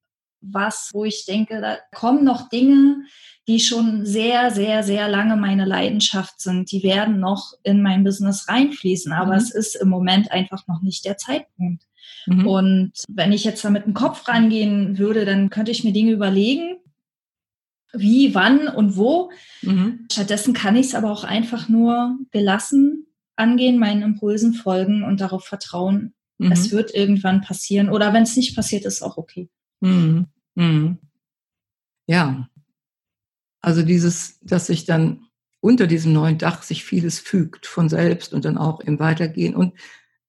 was, 0.42 0.90
wo 0.92 1.04
ich 1.04 1.24
denke, 1.24 1.60
da 1.60 1.78
kommen 1.94 2.24
noch 2.24 2.48
Dinge, 2.48 3.04
die 3.48 3.60
schon 3.60 4.04
sehr, 4.04 4.50
sehr, 4.50 4.82
sehr 4.82 5.08
lange 5.08 5.36
meine 5.36 5.64
Leidenschaft 5.64 6.40
sind. 6.40 6.70
Die 6.70 6.82
werden 6.82 7.18
noch 7.18 7.54
in 7.62 7.82
mein 7.82 8.04
Business 8.04 8.48
reinfließen, 8.48 9.12
aber 9.12 9.32
mhm. 9.32 9.38
es 9.38 9.50
ist 9.50 9.76
im 9.76 9.88
Moment 9.88 10.30
einfach 10.30 10.66
noch 10.68 10.82
nicht 10.82 11.04
der 11.04 11.16
Zeitpunkt. 11.16 11.84
Mhm. 12.26 12.46
Und 12.46 12.92
wenn 13.08 13.32
ich 13.32 13.44
jetzt 13.44 13.64
da 13.64 13.70
mit 13.70 13.86
dem 13.86 13.94
Kopf 13.94 14.28
rangehen 14.28 14.98
würde, 14.98 15.24
dann 15.24 15.50
könnte 15.50 15.70
ich 15.70 15.84
mir 15.84 15.92
Dinge 15.92 16.12
überlegen, 16.12 16.78
wie, 17.92 18.34
wann 18.34 18.68
und 18.68 18.96
wo. 18.96 19.30
Mhm. 19.62 20.06
Stattdessen 20.10 20.54
kann 20.54 20.76
ich 20.76 20.86
es 20.86 20.94
aber 20.94 21.10
auch 21.10 21.24
einfach 21.24 21.68
nur 21.68 22.16
gelassen 22.30 23.06
angehen, 23.36 23.78
meinen 23.78 24.02
Impulsen 24.02 24.54
folgen 24.54 25.02
und 25.02 25.20
darauf 25.20 25.44
vertrauen, 25.44 26.14
es 26.38 26.66
mhm. 26.66 26.76
wird 26.76 26.94
irgendwann 26.94 27.40
passieren. 27.40 27.88
Oder 27.88 28.12
wenn 28.12 28.24
es 28.24 28.36
nicht 28.36 28.56
passiert, 28.56 28.84
ist 28.84 29.02
auch 29.02 29.16
okay. 29.16 29.48
Mhm. 29.80 30.26
Mhm. 30.56 30.98
Ja, 32.06 32.48
also 33.60 33.82
dieses, 33.82 34.38
dass 34.40 34.66
sich 34.66 34.84
dann 34.84 35.26
unter 35.60 35.86
diesem 35.86 36.12
neuen 36.12 36.38
Dach 36.38 36.62
sich 36.62 36.84
vieles 36.84 37.20
fügt 37.20 37.66
von 37.66 37.88
selbst 37.88 38.34
und 38.34 38.44
dann 38.44 38.58
auch 38.58 38.80
im 38.80 38.98
Weitergehen. 38.98 39.54
Und 39.54 39.74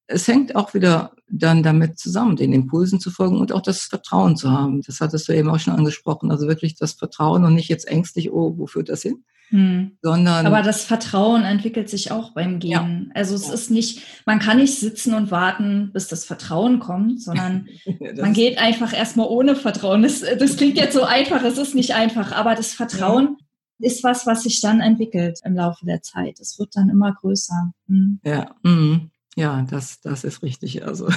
es 0.08 0.28
hängt 0.28 0.56
auch 0.56 0.74
wieder 0.74 1.12
dann 1.30 1.64
damit 1.64 1.98
zusammen, 1.98 2.36
den 2.36 2.54
Impulsen 2.54 3.00
zu 3.00 3.10
folgen 3.10 3.40
und 3.40 3.52
auch 3.52 3.62
das 3.62 3.84
Vertrauen 3.84 4.36
zu 4.36 4.52
haben. 4.52 4.82
Das 4.82 5.00
hattest 5.00 5.28
du 5.28 5.34
eben 5.34 5.50
auch 5.50 5.60
schon 5.60 5.74
angesprochen. 5.74 6.32
Also 6.32 6.48
wirklich 6.48 6.76
das 6.76 6.94
Vertrauen 6.94 7.44
und 7.44 7.56
nicht 7.56 7.70
jetzt 7.70 7.88
ängstlich, 7.88 8.32
oh, 8.32 8.58
wo 8.58 8.68
führt 8.68 8.90
das 8.90 9.02
hin? 9.02 9.24
Hm. 9.50 9.98
Sondern 10.02 10.46
Aber 10.46 10.62
das 10.62 10.84
Vertrauen 10.84 11.44
entwickelt 11.44 11.90
sich 11.90 12.12
auch 12.12 12.34
beim 12.34 12.60
Gehen. 12.60 12.72
Ja. 12.72 13.16
Also 13.16 13.36
es 13.36 13.48
ja. 13.48 13.54
ist 13.54 13.72
nicht, 13.72 14.02
man 14.26 14.40
kann 14.40 14.58
nicht 14.58 14.80
sitzen 14.80 15.14
und 15.14 15.32
warten, 15.32 15.92
bis 15.94 16.08
das 16.08 16.26
Vertrauen 16.26 16.80
kommt, 16.80 17.22
sondern 17.22 17.68
man 18.20 18.34
geht 18.34 18.58
einfach 18.58 18.94
erstmal 18.94 19.28
ohne 19.28 19.56
Vertrauen. 19.56 20.04
Das, 20.04 20.22
das 20.22 20.58
klingt 20.58 20.78
jetzt 20.78 20.94
so 20.94 21.04
einfach, 21.04 21.44
es 21.44 21.58
ist 21.58 21.76
nicht 21.76 21.94
einfach, 21.94 22.32
aber 22.32 22.56
das 22.56 22.74
Vertrauen 22.74 23.38
ja. 23.80 23.88
ist 23.88 24.04
was, 24.04 24.26
was 24.26 24.44
sich 24.44 24.62
dann 24.62 24.82
entwickelt 24.82 25.40
im 25.44 25.56
Laufe 25.56 25.86
der 25.86 26.02
Zeit. 26.02 26.40
Es 26.40 26.58
wird 26.58 26.76
dann 26.76 26.90
immer 26.90 27.14
größer. 27.14 27.74
Hm. 27.88 28.20
Ja, 28.24 28.56
mhm. 28.64 29.12
Ja, 29.36 29.66
das, 29.70 30.02
das 30.02 30.24
ist 30.24 30.44
richtig. 30.44 30.86
Also 30.86 31.10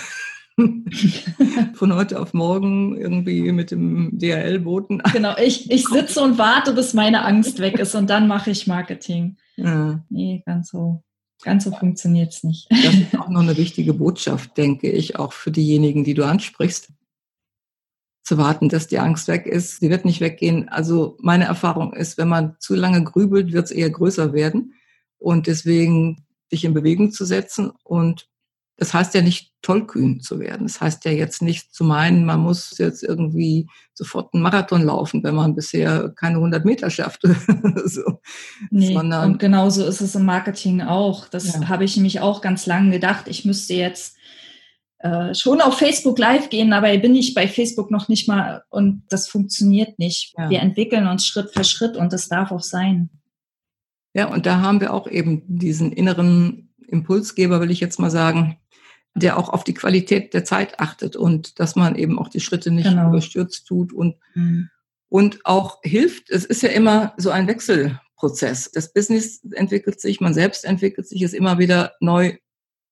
von 1.74 1.94
heute 1.94 2.20
auf 2.20 2.32
morgen 2.32 2.96
irgendwie 2.96 3.52
mit 3.52 3.70
dem 3.70 4.18
DHL-Boten. 4.18 5.02
Genau, 5.12 5.36
ich, 5.38 5.70
ich 5.70 5.84
sitze 5.88 6.22
und 6.22 6.38
warte, 6.38 6.72
bis 6.72 6.94
meine 6.94 7.24
Angst 7.24 7.58
weg 7.58 7.78
ist 7.78 7.94
und 7.94 8.08
dann 8.08 8.26
mache 8.26 8.50
ich 8.50 8.66
Marketing. 8.66 9.36
Ja. 9.56 10.02
Nee, 10.08 10.42
ganz 10.46 10.70
so. 10.70 11.02
Ganz 11.42 11.64
so 11.64 11.70
funktioniert 11.70 12.32
es 12.32 12.42
nicht. 12.44 12.66
Das 12.70 12.94
ist 12.94 13.18
auch 13.18 13.28
noch 13.28 13.42
eine 13.42 13.56
wichtige 13.58 13.92
Botschaft, 13.92 14.56
denke 14.56 14.90
ich, 14.90 15.16
auch 15.16 15.34
für 15.34 15.50
diejenigen, 15.50 16.02
die 16.02 16.14
du 16.14 16.24
ansprichst. 16.24 16.88
Zu 18.24 18.38
warten, 18.38 18.70
dass 18.70 18.88
die 18.88 18.98
Angst 18.98 19.28
weg 19.28 19.46
ist. 19.46 19.80
Sie 19.80 19.90
wird 19.90 20.06
nicht 20.06 20.20
weggehen. 20.20 20.68
Also 20.70 21.16
meine 21.20 21.44
Erfahrung 21.44 21.92
ist, 21.92 22.16
wenn 22.16 22.28
man 22.28 22.56
zu 22.58 22.74
lange 22.74 23.04
grübelt, 23.04 23.52
wird 23.52 23.66
es 23.66 23.70
eher 23.70 23.90
größer 23.90 24.32
werden. 24.32 24.72
Und 25.18 25.46
deswegen 25.46 26.25
sich 26.50 26.64
in 26.64 26.74
Bewegung 26.74 27.12
zu 27.12 27.24
setzen 27.24 27.72
und 27.82 28.28
das 28.78 28.92
heißt 28.92 29.14
ja 29.14 29.22
nicht 29.22 29.52
tollkühn 29.62 30.20
zu 30.20 30.38
werden. 30.38 30.66
Das 30.66 30.80
heißt 30.80 31.06
ja 31.06 31.10
jetzt 31.10 31.40
nicht 31.40 31.74
zu 31.74 31.82
meinen, 31.82 32.26
man 32.26 32.40
muss 32.40 32.76
jetzt 32.78 33.02
irgendwie 33.02 33.68
sofort 33.94 34.34
einen 34.34 34.42
Marathon 34.42 34.82
laufen, 34.82 35.24
wenn 35.24 35.34
man 35.34 35.54
bisher 35.54 36.12
keine 36.14 36.36
100 36.36 36.64
Meter 36.64 36.90
schafft. 36.90 37.22
so. 37.84 38.20
Nee, 38.70 38.92
Sondern, 38.92 39.32
und 39.32 39.38
genauso 39.38 39.84
ist 39.86 40.02
es 40.02 40.14
im 40.14 40.26
Marketing 40.26 40.82
auch. 40.82 41.26
Das 41.28 41.54
ja. 41.54 41.68
habe 41.68 41.84
ich 41.84 41.96
nämlich 41.96 42.20
auch 42.20 42.42
ganz 42.42 42.66
lange 42.66 42.90
gedacht. 42.90 43.28
Ich 43.28 43.46
müsste 43.46 43.72
jetzt 43.72 44.16
äh, 44.98 45.34
schon 45.34 45.62
auf 45.62 45.78
Facebook 45.78 46.18
Live 46.18 46.50
gehen, 46.50 46.74
aber 46.74 46.96
bin 46.98 47.14
ich 47.14 47.32
bei 47.32 47.48
Facebook 47.48 47.90
noch 47.90 48.08
nicht 48.08 48.28
mal 48.28 48.62
und 48.68 49.04
das 49.08 49.26
funktioniert 49.26 49.98
nicht. 49.98 50.34
Ja. 50.36 50.50
Wir 50.50 50.60
entwickeln 50.60 51.06
uns 51.06 51.26
Schritt 51.26 51.50
für 51.52 51.64
Schritt 51.64 51.96
und 51.96 52.12
das 52.12 52.28
darf 52.28 52.50
auch 52.52 52.62
sein. 52.62 53.08
Ja, 54.16 54.28
und 54.28 54.46
da 54.46 54.62
haben 54.62 54.80
wir 54.80 54.94
auch 54.94 55.06
eben 55.06 55.42
diesen 55.46 55.92
inneren 55.92 56.74
Impulsgeber, 56.88 57.60
will 57.60 57.70
ich 57.70 57.80
jetzt 57.80 57.98
mal 57.98 58.10
sagen, 58.10 58.56
der 59.14 59.36
auch 59.36 59.50
auf 59.50 59.62
die 59.62 59.74
Qualität 59.74 60.32
der 60.32 60.42
Zeit 60.42 60.80
achtet 60.80 61.16
und 61.16 61.60
dass 61.60 61.76
man 61.76 61.96
eben 61.96 62.18
auch 62.18 62.28
die 62.28 62.40
Schritte 62.40 62.70
nicht 62.70 62.88
genau. 62.88 63.10
überstürzt 63.10 63.66
tut 63.66 63.92
und, 63.92 64.16
mhm. 64.32 64.70
und 65.10 65.44
auch 65.44 65.80
hilft. 65.82 66.30
Es 66.30 66.46
ist 66.46 66.62
ja 66.62 66.70
immer 66.70 67.12
so 67.18 67.28
ein 67.28 67.46
Wechselprozess. 67.46 68.70
Das 68.70 68.94
Business 68.94 69.44
entwickelt 69.52 70.00
sich, 70.00 70.18
man 70.22 70.32
selbst 70.32 70.64
entwickelt 70.64 71.06
sich, 71.06 71.20
es 71.20 71.34
immer 71.34 71.58
wieder 71.58 71.92
neu 72.00 72.38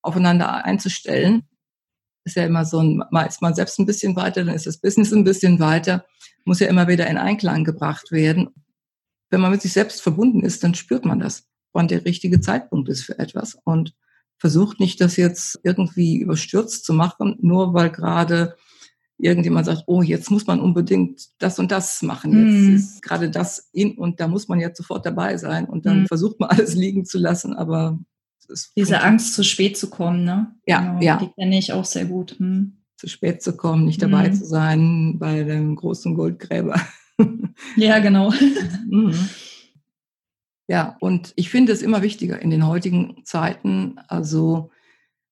aufeinander 0.02 0.66
einzustellen. 0.66 1.44
Ist 2.24 2.36
ja 2.36 2.44
immer 2.44 2.66
so 2.66 2.80
ein, 2.80 3.02
mal 3.10 3.24
ist 3.24 3.40
man 3.40 3.54
selbst 3.54 3.78
ein 3.78 3.86
bisschen 3.86 4.14
weiter, 4.14 4.44
dann 4.44 4.54
ist 4.54 4.66
das 4.66 4.76
Business 4.76 5.10
ein 5.10 5.24
bisschen 5.24 5.58
weiter, 5.58 6.04
muss 6.44 6.60
ja 6.60 6.66
immer 6.66 6.86
wieder 6.86 7.06
in 7.06 7.16
Einklang 7.16 7.64
gebracht 7.64 8.12
werden. 8.12 8.50
Wenn 9.30 9.40
man 9.40 9.50
mit 9.50 9.62
sich 9.62 9.72
selbst 9.72 10.02
verbunden 10.02 10.44
ist, 10.44 10.62
dann 10.62 10.74
spürt 10.74 11.04
man 11.04 11.20
das. 11.20 11.46
wann 11.72 11.88
der 11.88 12.04
richtige 12.04 12.40
Zeitpunkt 12.40 12.88
ist 12.88 13.02
für 13.02 13.18
etwas 13.18 13.58
und 13.64 13.94
versucht 14.38 14.78
nicht, 14.78 15.00
das 15.00 15.16
jetzt 15.16 15.58
irgendwie 15.64 16.18
überstürzt 16.18 16.84
zu 16.84 16.92
machen, 16.92 17.36
nur 17.40 17.74
weil 17.74 17.90
gerade 17.90 18.54
irgendjemand 19.18 19.66
sagt, 19.66 19.84
oh, 19.86 20.02
jetzt 20.02 20.30
muss 20.30 20.46
man 20.46 20.60
unbedingt 20.60 21.28
das 21.38 21.58
und 21.58 21.70
das 21.70 22.02
machen. 22.02 22.32
Jetzt 22.32 22.68
mm. 22.68 22.74
ist 22.74 23.02
gerade 23.02 23.30
das 23.30 23.70
in 23.72 23.96
und 23.96 24.20
da 24.20 24.28
muss 24.28 24.48
man 24.48 24.60
jetzt 24.60 24.76
sofort 24.76 25.06
dabei 25.06 25.36
sein 25.36 25.66
und 25.66 25.86
dann 25.86 26.02
mm. 26.02 26.06
versucht 26.06 26.40
man 26.40 26.50
alles 26.50 26.74
liegen 26.74 27.04
zu 27.04 27.18
lassen, 27.18 27.54
aber 27.54 27.98
diese 28.76 29.00
Angst, 29.00 29.34
zu 29.34 29.42
spät 29.42 29.78
zu 29.78 29.88
kommen, 29.88 30.24
ne? 30.24 30.54
Ja, 30.66 30.80
genau, 30.80 31.00
ja. 31.00 31.16
Die 31.16 31.28
kenne 31.28 31.58
ich 31.58 31.72
auch 31.72 31.86
sehr 31.86 32.04
gut. 32.04 32.38
Hm. 32.38 32.76
Zu 32.98 33.08
spät 33.08 33.42
zu 33.42 33.56
kommen, 33.56 33.86
nicht 33.86 34.02
dabei 34.02 34.28
mm. 34.28 34.34
zu 34.34 34.44
sein 34.44 35.18
bei 35.18 35.42
dem 35.44 35.76
großen 35.76 36.14
Goldgräber. 36.14 36.78
ja, 37.76 37.98
genau. 37.98 38.32
Mhm. 38.88 39.28
Ja, 40.66 40.96
und 41.00 41.32
ich 41.36 41.50
finde 41.50 41.72
es 41.72 41.82
immer 41.82 42.02
wichtiger 42.02 42.40
in 42.40 42.50
den 42.50 42.66
heutigen 42.66 43.22
Zeiten, 43.24 43.98
also 44.08 44.70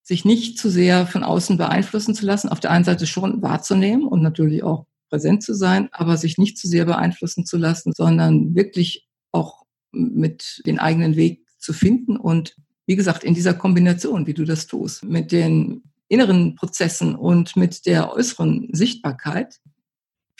sich 0.02 0.24
nicht 0.24 0.58
zu 0.58 0.68
sehr 0.68 1.06
von 1.06 1.22
außen 1.24 1.56
beeinflussen 1.56 2.14
zu 2.14 2.26
lassen, 2.26 2.48
auf 2.48 2.60
der 2.60 2.70
einen 2.70 2.84
Seite 2.84 3.06
schon 3.06 3.40
wahrzunehmen 3.40 4.06
und 4.06 4.20
natürlich 4.20 4.62
auch 4.62 4.86
präsent 5.08 5.42
zu 5.42 5.54
sein, 5.54 5.88
aber 5.92 6.16
sich 6.16 6.38
nicht 6.38 6.58
zu 6.58 6.68
sehr 6.68 6.84
beeinflussen 6.84 7.46
zu 7.46 7.56
lassen, 7.56 7.92
sondern 7.94 8.54
wirklich 8.54 9.08
auch 9.30 9.62
mit 9.92 10.62
den 10.66 10.78
eigenen 10.78 11.16
Weg 11.16 11.46
zu 11.58 11.72
finden 11.72 12.16
und 12.16 12.56
wie 12.86 12.96
gesagt, 12.96 13.22
in 13.24 13.34
dieser 13.34 13.54
Kombination, 13.54 14.26
wie 14.26 14.34
du 14.34 14.44
das 14.44 14.66
tust, 14.66 15.04
mit 15.04 15.32
den 15.32 15.82
inneren 16.08 16.56
Prozessen 16.56 17.14
und 17.14 17.56
mit 17.56 17.86
der 17.86 18.12
äußeren 18.12 18.68
Sichtbarkeit, 18.72 19.60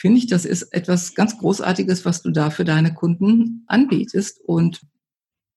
finde 0.03 0.17
ich, 0.17 0.27
das 0.27 0.43
ist 0.43 0.63
etwas 0.73 1.15
ganz 1.15 1.37
Großartiges, 1.37 2.03
was 2.03 2.21
du 2.21 2.29
da 2.29 2.49
für 2.49 2.65
deine 2.65 2.93
Kunden 2.93 3.63
anbietest. 3.67 4.41
Und 4.41 4.81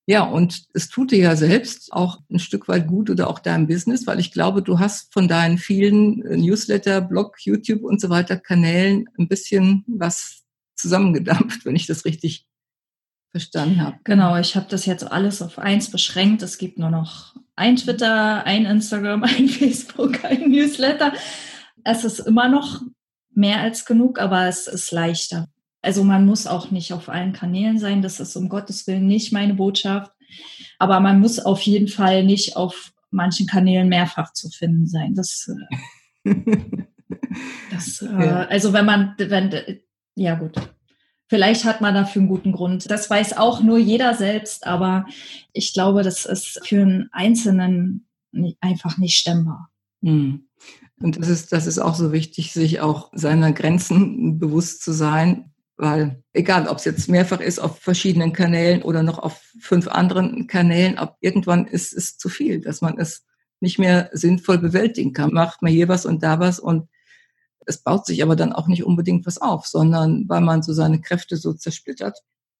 ja, 0.06 0.22
und 0.22 0.66
es 0.72 0.88
tut 0.88 1.10
dir 1.10 1.18
ja 1.18 1.34
selbst 1.34 1.92
auch 1.92 2.20
ein 2.30 2.38
Stück 2.38 2.68
weit 2.68 2.86
gut 2.86 3.10
oder 3.10 3.28
auch 3.28 3.40
deinem 3.40 3.66
Business, 3.66 4.06
weil 4.06 4.20
ich 4.20 4.30
glaube, 4.30 4.62
du 4.62 4.78
hast 4.78 5.12
von 5.12 5.26
deinen 5.26 5.58
vielen 5.58 6.24
äh, 6.24 6.36
Newsletter, 6.36 7.00
Blog, 7.00 7.38
YouTube 7.40 7.82
und 7.82 8.00
so 8.00 8.08
weiter 8.08 8.36
Kanälen 8.36 9.08
ein 9.18 9.26
bisschen 9.26 9.84
was 9.88 10.44
zusammengedampft, 10.76 11.64
wenn 11.64 11.74
ich 11.74 11.86
das 11.86 12.04
richtig 12.04 12.46
verstanden 13.32 13.82
habe. 13.82 13.96
Genau, 14.04 14.38
ich 14.38 14.54
habe 14.54 14.66
das 14.70 14.86
jetzt 14.86 15.10
alles 15.10 15.42
auf 15.42 15.58
eins 15.58 15.90
beschränkt. 15.90 16.42
Es 16.42 16.56
gibt 16.56 16.78
nur 16.78 16.90
noch 16.90 17.34
ein 17.56 17.74
Twitter, 17.74 18.44
ein 18.44 18.64
Instagram, 18.64 19.24
ein 19.24 19.48
Facebook, 19.48 20.24
ein 20.24 20.50
Newsletter. 20.50 21.14
Es 21.82 22.04
ist 22.04 22.20
immer 22.20 22.48
noch 22.48 22.82
mehr 23.36 23.60
als 23.60 23.84
genug, 23.84 24.18
aber 24.18 24.46
es 24.46 24.66
ist 24.66 24.90
leichter. 24.92 25.48
Also 25.82 26.02
man 26.02 26.26
muss 26.26 26.46
auch 26.46 26.70
nicht 26.70 26.92
auf 26.92 27.08
allen 27.08 27.32
Kanälen 27.32 27.78
sein, 27.78 28.02
das 28.02 28.18
ist 28.18 28.34
um 28.34 28.48
Gottes 28.48 28.86
Willen 28.86 29.06
nicht 29.06 29.32
meine 29.32 29.54
Botschaft. 29.54 30.12
Aber 30.78 31.00
man 31.00 31.20
muss 31.20 31.38
auf 31.38 31.60
jeden 31.62 31.88
Fall 31.88 32.24
nicht 32.24 32.56
auf 32.56 32.92
manchen 33.10 33.46
Kanälen 33.46 33.88
mehrfach 33.88 34.32
zu 34.32 34.48
finden 34.50 34.86
sein. 34.86 35.14
Das, 35.14 35.48
äh, 36.24 36.34
das 37.70 38.02
äh, 38.02 38.26
ja. 38.26 38.46
also 38.46 38.72
wenn 38.72 38.84
man, 38.84 39.14
wenn, 39.18 39.80
ja 40.14 40.34
gut. 40.34 40.54
Vielleicht 41.28 41.64
hat 41.64 41.80
man 41.80 41.94
dafür 41.94 42.22
einen 42.22 42.28
guten 42.28 42.52
Grund. 42.52 42.88
Das 42.90 43.10
weiß 43.10 43.36
auch 43.36 43.60
nur 43.60 43.78
jeder 43.78 44.14
selbst, 44.14 44.66
aber 44.66 45.06
ich 45.52 45.72
glaube, 45.72 46.02
das 46.02 46.24
ist 46.24 46.60
für 46.64 46.82
einen 46.82 47.08
Einzelnen 47.12 48.08
einfach 48.60 48.96
nicht 48.98 49.16
stemmbar. 49.16 49.70
Hm. 50.02 50.48
Und 51.00 51.20
das 51.20 51.28
ist, 51.28 51.52
das 51.52 51.66
ist 51.66 51.78
auch 51.78 51.94
so 51.94 52.12
wichtig, 52.12 52.52
sich 52.52 52.80
auch 52.80 53.10
seiner 53.14 53.52
Grenzen 53.52 54.38
bewusst 54.38 54.82
zu 54.82 54.92
sein, 54.92 55.52
weil 55.76 56.22
egal, 56.32 56.68
ob 56.68 56.78
es 56.78 56.84
jetzt 56.86 57.08
mehrfach 57.08 57.40
ist 57.40 57.58
auf 57.58 57.78
verschiedenen 57.78 58.32
Kanälen 58.32 58.82
oder 58.82 59.02
noch 59.02 59.18
auf 59.18 59.42
fünf 59.60 59.88
anderen 59.88 60.46
Kanälen, 60.46 60.96
ab 60.96 61.18
irgendwann 61.20 61.66
ist 61.66 61.92
es 61.92 62.16
zu 62.16 62.28
viel, 62.28 62.60
dass 62.60 62.80
man 62.80 62.98
es 62.98 63.26
nicht 63.60 63.78
mehr 63.78 64.10
sinnvoll 64.12 64.58
bewältigen 64.58 65.12
kann. 65.12 65.32
Macht 65.32 65.60
man 65.62 65.72
hier 65.72 65.88
was 65.88 66.06
und 66.06 66.22
da 66.22 66.40
was 66.40 66.58
und 66.58 66.88
es 67.66 67.82
baut 67.82 68.06
sich 68.06 68.22
aber 68.22 68.36
dann 68.36 68.52
auch 68.52 68.68
nicht 68.68 68.84
unbedingt 68.84 69.26
was 69.26 69.38
auf, 69.38 69.66
sondern 69.66 70.28
weil 70.28 70.40
man 70.40 70.62
so 70.62 70.72
seine 70.72 71.00
Kräfte 71.00 71.36
so 71.36 71.52
zersplittert, 71.52 72.18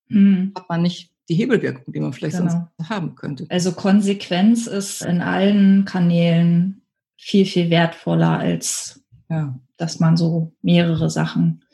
mhm. 0.09 0.53
hat 0.55 0.69
man 0.69 0.83
nicht 0.83 1.13
die 1.29 1.35
Hebelwirkung, 1.35 1.93
die 1.93 2.01
man 2.01 2.13
vielleicht 2.13 2.37
genau. 2.37 2.51
sonst 2.51 2.91
haben 2.91 3.15
könnte. 3.15 3.47
Also 3.49 3.73
Konsequenz 3.73 4.67
ist 4.67 5.03
in 5.03 5.23
allen 5.23 5.85
Kanälen 5.85 6.83
viel, 7.17 7.47
viel 7.47 7.71
wertvoller, 7.71 8.39
als 8.39 9.05
ja. 9.29 9.59
dass 9.77 10.01
man 10.01 10.17
so 10.17 10.53
mehrere 10.63 11.11
Sachen, 11.11 11.65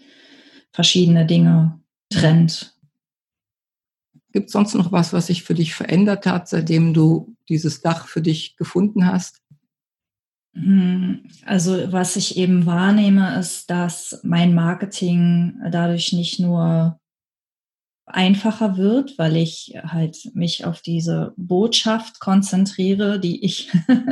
verschiedene 0.72 1.26
Dinge 1.26 1.80
trennt. 2.10 2.76
Gibt 4.32 4.46
es 4.46 4.52
sonst 4.52 4.74
noch 4.74 4.92
was, 4.92 5.12
was 5.12 5.26
sich 5.26 5.42
für 5.42 5.54
dich 5.54 5.74
verändert 5.74 6.24
hat, 6.24 6.48
seitdem 6.48 6.94
du 6.94 7.36
dieses 7.48 7.82
Dach 7.82 8.06
für 8.06 8.22
dich 8.22 8.56
gefunden 8.56 9.06
hast? 9.06 9.42
Hm, 10.54 11.24
also 11.44 11.92
was 11.92 12.16
ich 12.16 12.36
eben 12.36 12.64
wahrnehme, 12.64 13.38
ist, 13.38 13.70
dass 13.70 14.20
mein 14.22 14.54
Marketing 14.54 15.60
dadurch 15.70 16.12
nicht 16.12 16.40
nur 16.40 16.98
einfacher 18.14 18.76
wird, 18.76 19.18
weil 19.18 19.36
ich 19.36 19.74
halt 19.82 20.30
mich 20.34 20.64
auf 20.64 20.82
diese 20.82 21.32
Botschaft 21.36 22.20
konzentriere, 22.20 23.18
die 23.18 23.44
ich, 23.44 23.70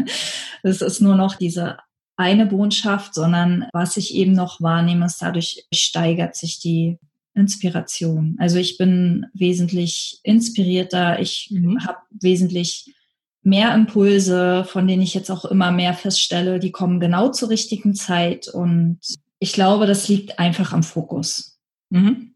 es 0.63 0.83
ist 0.83 1.01
nur 1.01 1.17
noch 1.17 1.35
diese 1.37 1.79
eine 2.17 2.47
Botschaft, 2.47 3.15
sondern 3.15 3.67
was 3.73 3.97
ich 3.97 4.15
eben 4.15 4.33
noch 4.33 4.61
wahrnehme, 4.61 5.07
ist 5.07 5.23
dadurch 5.23 5.67
steigert 5.73 6.37
sich 6.37 6.61
die 6.61 6.99
Inspiration. 7.35 8.37
Also 8.39 8.59
ich 8.59 8.77
bin 8.77 9.27
wesentlich 9.33 10.21
inspirierter, 10.23 11.21
ich 11.21 11.49
mhm. 11.51 11.85
habe 11.87 11.99
wesentlich 12.11 12.95
mehr 13.43 13.75
Impulse, 13.75 14.65
von 14.65 14.87
denen 14.87 15.03
ich 15.03 15.15
jetzt 15.15 15.31
auch 15.31 15.47
immer 15.47 15.71
mehr 15.71 15.95
feststelle, 15.95 16.59
die 16.59 16.73
kommen 16.73 17.01
genau 17.01 17.31
zur 17.31 17.49
richtigen 17.49 17.95
Zeit 17.95 18.49
und 18.49 18.99
ich 19.39 19.55
glaube, 19.55 19.87
das 19.87 20.09
liegt 20.09 20.39
einfach 20.39 20.73
am 20.75 20.83
Fokus. 20.83 21.59
Mhm. 21.89 22.35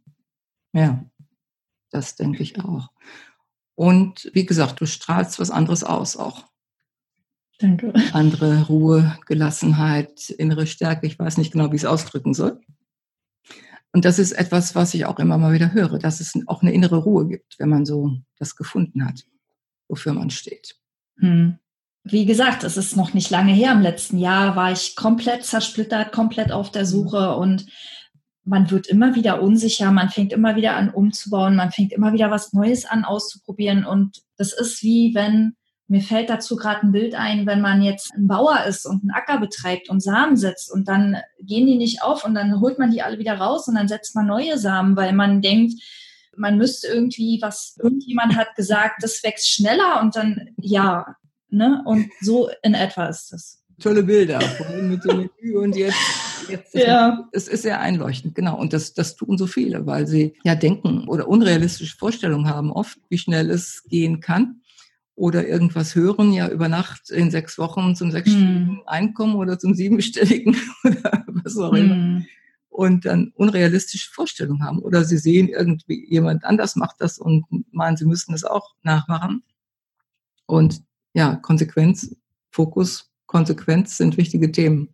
Ja, 0.72 1.05
das 1.94 2.16
denke 2.16 2.42
ich 2.42 2.59
auch. 2.61 2.90
Und 3.76 4.30
wie 4.35 4.44
gesagt, 4.44 4.80
du 4.80 4.87
strahlst 4.87 5.38
was 5.38 5.50
anderes 5.50 5.85
aus 5.85 6.16
auch. 6.16 6.44
Danke. 7.59 7.92
Andere 8.12 8.66
Ruhe, 8.66 9.16
Gelassenheit, 9.26 10.30
innere 10.30 10.66
Stärke. 10.66 11.07
Ich 11.07 11.18
weiß 11.18 11.38
nicht 11.38 11.52
genau, 11.52 11.70
wie 11.70 11.76
ich 11.76 11.83
es 11.83 11.88
ausdrücken 11.88 12.35
soll. 12.35 12.61
Und 13.92 14.04
das 14.04 14.18
ist 14.18 14.33
etwas, 14.33 14.74
was 14.74 14.92
ich 14.94 15.07
auch 15.07 15.20
immer 15.20 15.38
mal 15.38 15.52
wieder 15.52 15.72
höre, 15.72 15.98
dass 16.00 16.18
es 16.18 16.33
auch 16.46 16.62
eine 16.62 16.72
innere 16.72 16.96
Ruhe 16.96 17.28
gibt, 17.28 17.61
wenn 17.61 17.68
man 17.68 17.87
so 17.87 18.18
das 18.38 18.57
gefunden 18.57 19.07
hat, 19.07 19.24
wofür 19.87 20.12
man 20.14 20.30
steht. 20.30 20.76
Hm. 21.18 21.59
Wie 22.02 22.26
gesagt, 22.26 22.64
es 22.64 22.76
ist 22.76 22.96
noch 22.96 23.14
nicht 23.14 23.30
lange 23.30 23.52
her. 23.52 23.72
Im 23.72 23.80
letzten 23.80 24.18
Jahr 24.18 24.57
war 24.57 24.72
ich 24.72 24.96
komplett 24.96 25.44
zersplittert, 25.44 26.11
komplett 26.11 26.50
auf 26.50 26.72
der 26.72 26.87
Suche 26.87 27.37
und 27.37 27.66
man 28.44 28.70
wird 28.70 28.87
immer 28.87 29.14
wieder 29.14 29.42
unsicher, 29.42 29.90
man 29.90 30.11
fängt 30.11 30.33
immer 30.33 30.57
wieder 30.57 30.76
an 30.76 30.90
umzubauen, 30.90 31.57
man 31.57 31.70
fängt 31.70 31.92
immer 31.92 32.12
wieder 32.12 32.30
was 32.30 32.52
Neues 32.52 32.85
an 32.85 33.04
auszuprobieren 33.04 33.85
und 33.85 34.22
das 34.37 34.52
ist 34.52 34.83
wie 34.83 35.14
wenn 35.14 35.54
mir 35.87 36.00
fällt 36.00 36.30
dazu 36.30 36.57
gerade 36.57 36.83
ein 36.83 36.92
Bild 36.92 37.14
ein, 37.14 37.46
wenn 37.46 37.61
man 37.61 37.83
jetzt 37.83 38.12
ein 38.14 38.26
Bauer 38.26 38.64
ist 38.66 38.87
und 38.87 39.02
einen 39.02 39.11
Acker 39.11 39.38
betreibt 39.38 39.90
und 39.90 40.02
Samen 40.02 40.37
setzt 40.37 40.72
und 40.72 40.88
dann 40.88 41.18
gehen 41.40 41.66
die 41.66 41.76
nicht 41.76 42.02
auf 42.02 42.24
und 42.24 42.35
dann 42.35 42.61
holt 42.61 42.78
man 42.78 42.90
die 42.90 43.02
alle 43.02 43.18
wieder 43.18 43.35
raus 43.35 43.68
und 43.68 43.74
dann 43.74 43.88
setzt 43.88 44.14
man 44.14 44.26
neue 44.26 44.59
Samen, 44.59 44.96
weil 44.96 45.12
man 45.12 45.42
denkt, 45.42 45.74
man 46.37 46.57
müsste 46.57 46.88
irgendwie 46.88 47.38
was, 47.42 47.76
irgendjemand 47.83 48.35
hat 48.37 48.54
gesagt, 48.57 49.02
das 49.02 49.22
wächst 49.22 49.48
schneller 49.48 50.00
und 50.00 50.16
dann, 50.16 50.48
ja, 50.57 51.16
ne? 51.48 51.83
Und 51.85 52.11
so 52.20 52.50
in 52.62 52.74
etwa 52.74 53.07
ist 53.07 53.33
das. 53.33 53.62
Tolle 53.80 54.02
Bilder, 54.02 54.40
mit 54.80 55.04
dem 55.04 55.18
Menü 55.18 55.59
und 55.59 55.76
jetzt, 55.76 55.96
jetzt 56.48 56.74
ja. 56.74 57.28
es 57.33 57.48
ist 57.48 57.62
sehr 57.62 57.80
einleuchtend, 57.80 58.35
genau. 58.35 58.59
Und 58.59 58.72
das, 58.72 58.94
das 58.94 59.16
tun 59.16 59.38
so 59.38 59.46
viele, 59.46 59.87
weil 59.87 60.07
sie 60.07 60.35
ja 60.44 60.54
denken 60.54 61.09
oder 61.09 61.28
unrealistische 61.28 61.96
Vorstellungen 61.96 62.48
haben 62.48 62.72
oft, 62.72 62.98
wie 63.09 63.18
schnell 63.18 63.50
es 63.50 63.85
gehen 63.85 64.20
kann 64.20 64.61
oder 65.14 65.46
irgendwas 65.46 65.94
hören, 65.94 66.33
ja 66.33 66.48
über 66.48 66.68
Nacht 66.68 67.11
in 67.11 67.30
sechs 67.30 67.59
Wochen 67.59 67.94
zum 67.94 68.11
sechsstelligen 68.11 68.68
hm. 68.68 68.83
Einkommen 68.87 69.37
oder 69.37 69.59
zum 69.59 69.74
siebenstelligen 69.74 70.57
oder 70.85 71.24
was 71.28 71.57
auch 71.57 71.72
immer. 71.72 71.94
Hm 71.94 72.26
und 72.74 73.04
dann 73.04 73.33
unrealistische 73.37 74.11
Vorstellungen 74.11 74.64
haben. 74.64 74.80
Oder 74.80 75.04
sie 75.04 75.16
sehen 75.16 75.48
irgendwie, 75.48 76.07
jemand 76.11 76.44
anders 76.44 76.74
macht 76.74 76.96
das 76.98 77.18
und 77.18 77.44
meinen, 77.70 77.96
sie 77.96 78.04
müssten 78.04 78.35
es 78.35 78.42
auch 78.42 78.74
nachmachen. 78.83 79.44
Und 80.46 80.83
ja, 81.12 81.37
Konsequenz, 81.37 82.16
Fokus, 82.50 83.12
Konsequenz 83.26 83.96
sind 83.96 84.16
wichtige 84.16 84.50
Themen, 84.50 84.88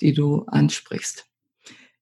die 0.00 0.12
du 0.12 0.44
ansprichst. 0.46 1.26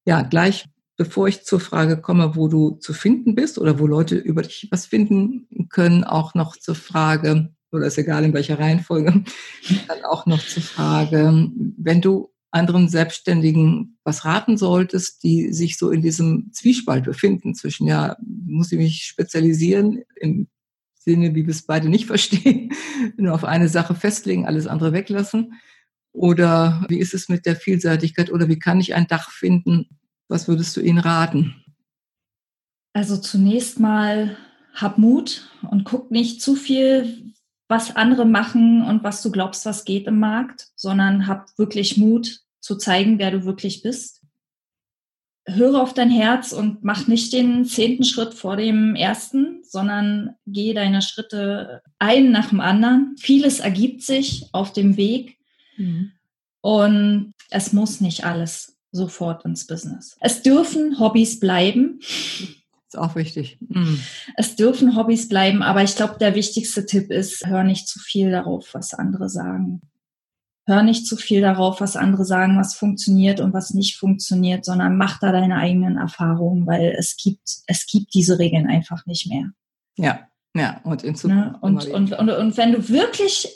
Ja, 0.04 0.22
gleich 0.22 0.68
bevor 0.96 1.26
ich 1.26 1.42
zur 1.42 1.60
Frage 1.60 2.00
komme, 2.00 2.36
wo 2.36 2.48
du 2.48 2.72
zu 2.72 2.92
finden 2.92 3.34
bist 3.34 3.58
oder 3.58 3.78
wo 3.78 3.86
Leute 3.86 4.16
über 4.16 4.42
dich 4.42 4.68
was 4.70 4.86
finden 4.86 5.48
können, 5.68 6.04
auch 6.04 6.34
noch 6.34 6.56
zur 6.56 6.74
Frage, 6.74 7.52
oder 7.72 7.86
ist 7.86 7.98
egal 7.98 8.24
in 8.24 8.34
welcher 8.34 8.58
Reihenfolge, 8.58 9.24
dann 9.88 10.04
auch 10.04 10.26
noch 10.26 10.46
zur 10.46 10.62
Frage, 10.62 11.50
wenn 11.76 12.00
du 12.00 12.30
anderen 12.50 12.88
Selbstständigen 12.88 13.98
was 14.04 14.26
raten 14.26 14.58
solltest, 14.58 15.24
die 15.24 15.52
sich 15.52 15.78
so 15.78 15.90
in 15.90 16.02
diesem 16.02 16.50
Zwiespalt 16.52 17.04
befinden 17.04 17.54
zwischen, 17.54 17.86
ja, 17.86 18.16
muss 18.20 18.70
ich 18.70 18.78
mich 18.78 19.04
spezialisieren 19.04 20.02
in 20.20 20.48
Sinne, 20.94 21.34
wie 21.34 21.46
wir 21.46 21.52
es 21.52 21.62
beide 21.62 21.88
nicht 21.88 22.06
verstehen, 22.14 22.70
nur 23.16 23.34
auf 23.34 23.44
eine 23.44 23.68
Sache 23.68 23.94
festlegen, 23.94 24.46
alles 24.46 24.66
andere 24.66 24.92
weglassen? 24.92 25.54
Oder 26.12 26.84
wie 26.88 26.98
ist 26.98 27.14
es 27.14 27.28
mit 27.28 27.46
der 27.46 27.56
Vielseitigkeit? 27.56 28.30
Oder 28.30 28.48
wie 28.48 28.58
kann 28.58 28.80
ich 28.80 28.94
ein 28.94 29.06
Dach 29.06 29.30
finden? 29.30 29.88
Was 30.28 30.46
würdest 30.48 30.76
du 30.76 30.80
ihnen 30.80 30.98
raten? 30.98 31.56
Also 32.92 33.16
zunächst 33.16 33.80
mal 33.80 34.36
hab 34.74 34.98
Mut 34.98 35.50
und 35.70 35.84
guck 35.84 36.10
nicht 36.10 36.42
zu 36.42 36.54
viel, 36.54 37.32
was 37.68 37.96
andere 37.96 38.26
machen 38.26 38.84
und 38.84 39.02
was 39.02 39.22
du 39.22 39.30
glaubst, 39.30 39.64
was 39.64 39.84
geht 39.84 40.06
im 40.06 40.18
Markt, 40.18 40.68
sondern 40.76 41.26
hab 41.26 41.46
wirklich 41.56 41.96
Mut 41.96 42.40
zu 42.60 42.76
zeigen, 42.76 43.18
wer 43.18 43.30
du 43.30 43.44
wirklich 43.44 43.82
bist. 43.82 44.20
Höre 45.46 45.82
auf 45.82 45.92
dein 45.94 46.10
Herz 46.10 46.52
und 46.52 46.84
mach 46.84 47.08
nicht 47.08 47.32
den 47.32 47.64
zehnten 47.64 48.04
Schritt 48.04 48.34
vor 48.34 48.56
dem 48.56 48.94
ersten, 48.94 49.64
sondern 49.64 50.36
gehe 50.46 50.74
deine 50.74 51.02
Schritte 51.02 51.82
ein 51.98 52.30
nach 52.30 52.50
dem 52.50 52.60
anderen. 52.60 53.16
Vieles 53.18 53.58
ergibt 53.58 54.02
sich 54.02 54.46
auf 54.52 54.72
dem 54.72 54.96
Weg 54.96 55.38
mhm. 55.76 56.12
und 56.60 57.34
es 57.50 57.72
muss 57.72 58.00
nicht 58.00 58.24
alles 58.24 58.76
sofort 58.92 59.44
ins 59.44 59.66
Business. 59.66 60.16
Es 60.20 60.42
dürfen 60.42 60.98
Hobbys 60.98 61.40
bleiben. 61.40 62.00
Ist 62.00 62.98
auch 62.98 63.16
wichtig. 63.16 63.58
Mhm. 63.60 64.00
Es 64.36 64.54
dürfen 64.54 64.96
Hobbys 64.96 65.28
bleiben, 65.28 65.62
aber 65.62 65.82
ich 65.82 65.96
glaube, 65.96 66.18
der 66.18 66.34
wichtigste 66.34 66.84
Tipp 66.84 67.10
ist, 67.10 67.46
hör 67.46 67.64
nicht 67.64 67.88
zu 67.88 67.98
viel 67.98 68.30
darauf, 68.30 68.74
was 68.74 68.92
andere 68.92 69.28
sagen. 69.28 69.80
Hör 70.66 70.82
nicht 70.82 71.06
zu 71.06 71.16
viel 71.16 71.40
darauf, 71.40 71.80
was 71.80 71.96
andere 71.96 72.24
sagen, 72.24 72.58
was 72.58 72.74
funktioniert 72.74 73.40
und 73.40 73.52
was 73.52 73.74
nicht 73.74 73.96
funktioniert, 73.96 74.64
sondern 74.64 74.96
mach 74.96 75.18
da 75.18 75.32
deine 75.32 75.56
eigenen 75.56 75.96
Erfahrungen, 75.96 76.66
weil 76.66 76.94
es 76.96 77.16
gibt, 77.16 77.62
es 77.66 77.86
gibt 77.86 78.14
diese 78.14 78.38
Regeln 78.38 78.68
einfach 78.68 79.04
nicht 79.06 79.26
mehr. 79.26 79.50
Ja, 79.96 80.28
ja, 80.54 80.80
und 80.84 81.02
in 81.02 81.16
Zukunft. 81.16 81.52
Ne? 81.52 81.58
Und, 81.62 81.88
und, 81.88 82.12
und, 82.12 82.30
und 82.30 82.56
wenn 82.56 82.72
du 82.72 82.88
wirklich 82.90 83.48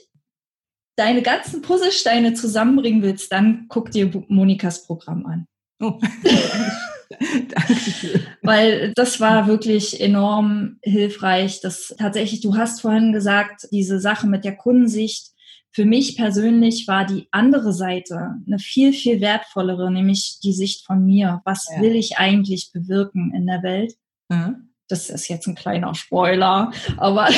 deine 0.97 1.23
ganzen 1.23 1.63
Puzzlesteine 1.63 2.35
zusammenbringen 2.35 3.03
willst, 3.03 3.31
dann 3.31 3.67
guck 3.69 3.91
dir 3.91 4.11
Monikas 4.29 4.87
Programm 4.87 5.27
an. 5.27 5.47
Oh. 5.81 6.01
Dankeschön. 7.21 8.23
Weil 8.43 8.93
das 8.95 9.21
war 9.21 9.47
wirklich 9.47 10.01
enorm 10.01 10.79
hilfreich. 10.83 11.61
Das 11.61 11.95
tatsächlich, 11.99 12.41
du 12.41 12.57
hast 12.57 12.81
vorhin 12.81 13.13
gesagt, 13.13 13.69
diese 13.71 14.01
Sache 14.01 14.27
mit 14.27 14.45
der 14.45 14.57
Kundensicht. 14.57 15.33
Für 15.71 15.85
mich 15.85 16.17
persönlich 16.17 16.89
war 16.89 17.05
die 17.05 17.29
andere 17.31 17.75
Seite 17.75 18.37
eine 18.47 18.59
viel, 18.59 18.95
viel 18.95 19.21
wertvollere, 19.21 19.93
nämlich 19.93 20.41
die 20.43 20.55
Sicht 20.55 20.87
von 20.87 21.05
mir. 21.05 21.43
Was 21.45 21.69
ja. 21.71 21.83
will 21.83 21.95
ich 21.95 22.17
eigentlich 22.17 22.71
bewirken 22.73 23.35
in 23.35 23.47
der 23.47 23.63
Welt? 23.63 23.95
Mhm. 24.31 24.71
Das 24.89 25.11
ist 25.11 25.29
jetzt 25.29 25.47
ein 25.47 25.55
kleiner 25.55 25.95
Spoiler, 25.95 26.73
aber 26.97 27.29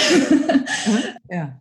ja. 1.30 1.60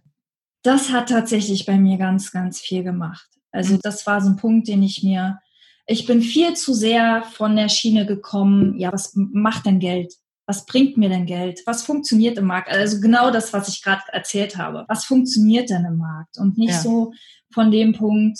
Das 0.68 0.92
hat 0.92 1.10
tatsächlich 1.10 1.66
bei 1.66 1.78
mir 1.78 1.98
ganz, 1.98 2.32
ganz 2.32 2.60
viel 2.60 2.84
gemacht. 2.84 3.28
Also 3.52 3.76
mhm. 3.76 3.80
das 3.82 4.06
war 4.06 4.22
so 4.22 4.30
ein 4.30 4.36
Punkt, 4.36 4.68
den 4.68 4.84
ich 4.84 5.04
mir 5.04 5.40
ich 5.88 6.06
bin 6.06 6.22
viel 6.22 6.54
zu 6.54 6.74
sehr 6.74 7.24
von 7.24 7.56
der 7.56 7.70
Schiene 7.70 8.06
gekommen, 8.06 8.78
ja, 8.78 8.92
was 8.92 9.14
macht 9.16 9.66
denn 9.66 9.80
Geld? 9.80 10.14
Was 10.46 10.66
bringt 10.66 10.98
mir 10.98 11.10
denn 11.10 11.26
Geld? 11.26 11.62
Was 11.66 11.84
funktioniert 11.84 12.38
im 12.38 12.46
Markt? 12.46 12.70
Also 12.70 13.00
genau 13.00 13.32
das, 13.32 13.54
was 13.54 13.70
ich 13.70 13.82
gerade 13.82 14.04
erzählt 14.12 14.58
habe. 14.58 14.86
Was 14.88 15.06
funktioniert 15.06 15.70
denn 15.70 15.86
im 15.86 15.98
Markt? 15.98 16.38
Und 16.38 16.58
nicht 16.58 16.74
ja. 16.74 16.82
so 16.82 17.14
von 17.54 17.72
dem 17.72 17.94
Punkt, 17.94 18.40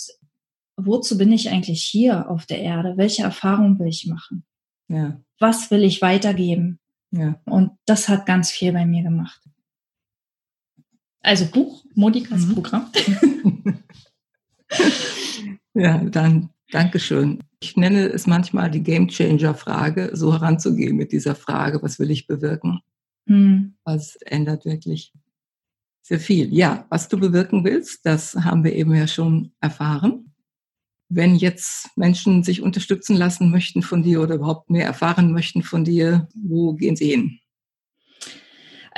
wozu 0.76 1.18
bin 1.18 1.32
ich 1.32 1.50
eigentlich 1.50 1.82
hier 1.82 2.30
auf 2.30 2.46
der 2.46 2.60
Erde? 2.60 2.94
Welche 2.96 3.22
Erfahrungen 3.22 3.78
will 3.78 3.88
ich 3.88 4.06
machen? 4.06 4.44
Ja. 4.88 5.18
Was 5.38 5.70
will 5.70 5.84
ich 5.84 6.02
weitergeben? 6.02 6.78
Ja. 7.10 7.40
Und 7.44 7.72
das 7.86 8.08
hat 8.08 8.26
ganz 8.26 8.50
viel 8.50 8.72
bei 8.72 8.84
mir 8.84 9.02
gemacht. 9.02 9.40
Also 11.20 11.46
Buch, 11.46 11.84
Modikas 11.94 12.46
mhm. 12.46 12.54
Programm. 12.54 12.90
ja, 15.74 15.98
dann 16.04 16.50
Dankeschön. 16.70 17.42
Ich 17.60 17.76
nenne 17.76 18.06
es 18.08 18.26
manchmal 18.26 18.70
die 18.70 18.82
Game 18.82 19.08
Changer 19.08 19.54
Frage, 19.54 20.10
so 20.12 20.32
heranzugehen 20.32 20.96
mit 20.96 21.12
dieser 21.12 21.34
Frage, 21.34 21.82
was 21.82 21.98
will 21.98 22.10
ich 22.10 22.26
bewirken? 22.26 22.80
Hm. 23.26 23.74
Was 23.84 24.16
ändert 24.16 24.64
wirklich 24.64 25.12
sehr 26.02 26.20
viel. 26.20 26.52
Ja, 26.54 26.86
was 26.88 27.08
du 27.08 27.18
bewirken 27.18 27.64
willst, 27.64 28.06
das 28.06 28.34
haben 28.34 28.64
wir 28.64 28.74
eben 28.74 28.94
ja 28.94 29.06
schon 29.06 29.52
erfahren. 29.60 30.32
Wenn 31.10 31.36
jetzt 31.36 31.90
Menschen 31.96 32.42
sich 32.42 32.62
unterstützen 32.62 33.16
lassen 33.16 33.50
möchten 33.50 33.82
von 33.82 34.02
dir 34.02 34.22
oder 34.22 34.36
überhaupt 34.36 34.70
mehr 34.70 34.86
erfahren 34.86 35.32
möchten 35.32 35.62
von 35.62 35.84
dir, 35.84 36.28
wo 36.34 36.74
gehen 36.74 36.96
sie 36.96 37.10
hin? 37.10 37.38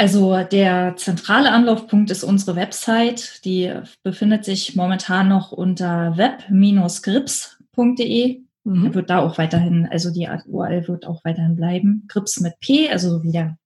Also 0.00 0.42
der 0.50 0.96
zentrale 0.96 1.52
Anlaufpunkt 1.52 2.10
ist 2.10 2.24
unsere 2.24 2.56
Website. 2.56 3.44
Die 3.44 3.70
befindet 4.02 4.46
sich 4.46 4.74
momentan 4.74 5.28
noch 5.28 5.52
unter 5.52 6.16
web-grips 6.16 7.02
grips.de. 7.02 8.40
Mhm. 8.64 8.94
Wird 8.94 9.10
da 9.10 9.18
auch 9.18 9.36
weiterhin, 9.36 9.86
also 9.90 10.10
die 10.10 10.26
URL 10.46 10.88
wird 10.88 11.06
auch 11.06 11.22
weiterhin 11.26 11.54
bleiben. 11.54 12.06
Grips 12.08 12.40
mit 12.40 12.58
P, 12.60 12.88
also 12.88 13.22
wieder. 13.22 13.58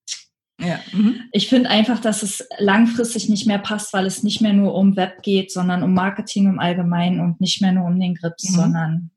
Ja. 0.60 0.80
Mhm. 0.92 1.20
Ich 1.30 1.48
finde 1.48 1.70
einfach, 1.70 2.00
dass 2.00 2.24
es 2.24 2.44
langfristig 2.58 3.28
nicht 3.28 3.46
mehr 3.46 3.58
passt, 3.58 3.92
weil 3.92 4.04
es 4.04 4.24
nicht 4.24 4.40
mehr 4.40 4.54
nur 4.54 4.74
um 4.74 4.96
Web 4.96 5.22
geht, 5.22 5.52
sondern 5.52 5.84
um 5.84 5.94
Marketing 5.94 6.48
im 6.48 6.58
Allgemeinen 6.58 7.20
und 7.20 7.40
nicht 7.40 7.62
mehr 7.62 7.70
nur 7.70 7.86
um 7.86 8.00
den 8.00 8.16
Grips, 8.16 8.50
mhm. 8.50 8.54
sondern 8.56 9.10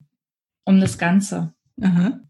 um 0.66 0.80
das 0.80 1.00
Ganze. 1.00 1.52
Mhm. 1.78 2.27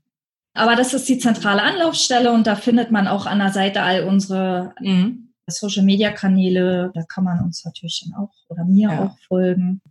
Aber 0.58 0.76
das 0.76 0.94
ist 0.94 1.08
die 1.08 1.20
zentrale 1.20 1.62
Anlaufstelle 1.62 2.32
und 2.32 2.48
da 2.48 2.56
findet 2.56 2.92
man 2.92 3.08
auch 3.08 3.26
an 3.26 3.40
der 3.40 3.54
Seite 3.54 3.84
all 3.84 4.04
unsere 4.04 4.74
mhm. 4.82 5.34
Social 5.48 5.84
Media 5.84 6.12
Kanäle. 6.12 6.92
Da 6.94 7.04
kann 7.04 7.24
man 7.24 7.40
uns 7.42 7.64
natürlich 7.64 8.04
dann 8.04 8.20
auch 8.20 8.34
oder 8.50 8.66
mir 8.66 8.90
ja. 8.90 9.06
auch 9.06 9.18
folgen. 9.28 9.82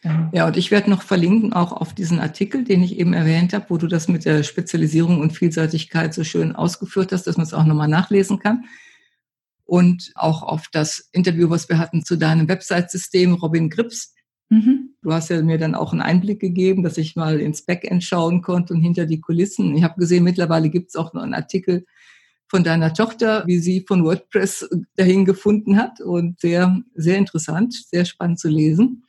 Genau. 0.00 0.28
Ja, 0.32 0.46
und 0.46 0.56
ich 0.56 0.70
werde 0.70 0.90
noch 0.90 1.02
verlinken 1.02 1.54
auch 1.54 1.72
auf 1.72 1.94
diesen 1.94 2.20
Artikel, 2.20 2.64
den 2.64 2.82
ich 2.82 2.98
eben 2.98 3.14
erwähnt 3.14 3.54
habe, 3.54 3.66
wo 3.68 3.78
du 3.78 3.86
das 3.86 4.06
mit 4.06 4.24
der 4.26 4.42
Spezialisierung 4.42 5.20
und 5.20 5.32
Vielseitigkeit 5.32 6.12
so 6.12 6.24
schön 6.24 6.54
ausgeführt 6.54 7.12
hast, 7.12 7.26
dass 7.26 7.38
man 7.38 7.46
es 7.46 7.54
auch 7.54 7.64
nochmal 7.64 7.88
nachlesen 7.88 8.38
kann. 8.38 8.64
Und 9.64 10.12
auch 10.14 10.42
auf 10.42 10.68
das 10.70 11.08
Interview, 11.12 11.48
was 11.48 11.70
wir 11.70 11.78
hatten 11.78 12.04
zu 12.04 12.16
deinem 12.16 12.48
Website-System, 12.48 13.34
Robin 13.34 13.70
Grips. 13.70 14.14
Mhm. 14.50 14.93
Du 15.04 15.12
hast 15.12 15.28
ja 15.28 15.42
mir 15.42 15.58
dann 15.58 15.74
auch 15.74 15.92
einen 15.92 16.00
Einblick 16.00 16.40
gegeben, 16.40 16.82
dass 16.82 16.96
ich 16.96 17.14
mal 17.14 17.38
ins 17.38 17.60
Backend 17.60 18.02
schauen 18.02 18.40
konnte 18.40 18.72
und 18.72 18.80
hinter 18.80 19.04
die 19.04 19.20
Kulissen. 19.20 19.76
Ich 19.76 19.82
habe 19.82 20.00
gesehen, 20.00 20.24
mittlerweile 20.24 20.70
gibt 20.70 20.88
es 20.88 20.96
auch 20.96 21.12
noch 21.12 21.22
einen 21.22 21.34
Artikel 21.34 21.84
von 22.48 22.64
deiner 22.64 22.94
Tochter, 22.94 23.46
wie 23.46 23.58
sie 23.58 23.84
von 23.86 24.02
WordPress 24.02 24.66
dahin 24.96 25.26
gefunden 25.26 25.76
hat. 25.76 26.00
Und 26.00 26.40
sehr, 26.40 26.80
sehr 26.94 27.18
interessant, 27.18 27.74
sehr 27.74 28.06
spannend 28.06 28.38
zu 28.38 28.48
lesen. 28.48 29.04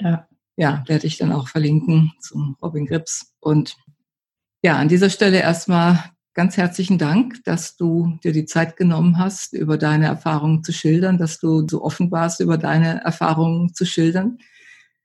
Ja. 0.00 0.26
Ja, 0.56 0.82
werde 0.88 1.06
ich 1.06 1.18
dann 1.18 1.30
auch 1.30 1.46
verlinken 1.46 2.12
zum 2.20 2.56
Robin 2.60 2.86
Grips. 2.86 3.32
Und 3.38 3.76
ja, 4.60 4.76
an 4.76 4.88
dieser 4.88 5.08
Stelle 5.08 5.38
erstmal 5.38 6.02
ganz 6.34 6.56
herzlichen 6.56 6.98
Dank, 6.98 7.44
dass 7.44 7.76
du 7.76 8.18
dir 8.24 8.32
die 8.32 8.46
Zeit 8.46 8.76
genommen 8.76 9.18
hast, 9.18 9.52
über 9.52 9.78
deine 9.78 10.06
Erfahrungen 10.06 10.64
zu 10.64 10.72
schildern, 10.72 11.16
dass 11.16 11.38
du 11.38 11.64
so 11.68 11.84
offen 11.84 12.10
warst, 12.10 12.40
über 12.40 12.58
deine 12.58 13.04
Erfahrungen 13.04 13.72
zu 13.72 13.86
schildern, 13.86 14.38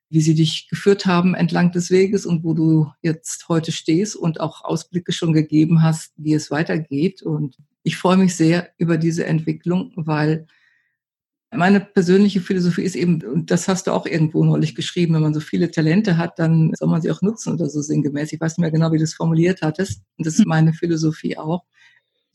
wie 0.10 0.22
sie 0.22 0.36
dich 0.36 0.68
geführt 0.70 1.06
haben 1.06 1.36
entlang 1.36 1.72
des 1.72 1.92
Weges 1.92 2.26
und 2.26 2.44
wo 2.44 2.54
du 2.54 2.92
jetzt 3.02 3.50
heute 3.50 3.72
stehst 3.72 4.16
und 4.16 4.40
auch 4.40 4.64
Ausblicke 4.64 5.12
schon 5.12 5.34
gegeben 5.34 5.84
hast, 5.84 6.14
wie 6.16 6.34
es 6.34 6.50
weitergeht. 6.50 7.22
Und 7.22 7.58
ich 7.84 7.98
freue 7.98 8.18
mich 8.18 8.36
sehr 8.36 8.70
über 8.78 8.98
diese 8.98 9.26
Entwicklung, 9.26 9.92
weil 9.96 10.48
meine 11.52 11.80
persönliche 11.80 12.42
Philosophie 12.42 12.84
ist 12.84 12.96
eben, 12.96 13.22
und 13.24 13.52
das 13.52 13.68
hast 13.68 13.88
du 13.88 13.92
auch 13.92 14.06
irgendwo 14.06 14.44
neulich 14.44 14.76
geschrieben, 14.76 15.14
wenn 15.14 15.22
man 15.22 15.34
so 15.34 15.40
viele 15.40 15.72
Talente 15.72 16.18
hat, 16.18 16.40
dann 16.40 16.74
soll 16.78 16.90
man 16.90 17.02
sie 17.02 17.10
auch 17.10 17.22
nutzen 17.22 17.54
oder 17.54 17.70
so 17.70 17.82
sinngemäß. 17.82 18.34
Ich 18.34 18.42
weiß 18.42 18.58
nicht 18.58 18.62
mehr 18.62 18.72
genau, 18.72 18.92
wie 18.92 18.98
du 18.98 19.04
es 19.04 19.14
formuliert 19.14 19.62
hattest. 19.62 20.02
Und 20.18 20.26
das 20.28 20.34
ist 20.36 20.42
hm. 20.42 20.50
meine 20.50 20.74
Philosophie 20.74 21.38
auch. 21.38 21.64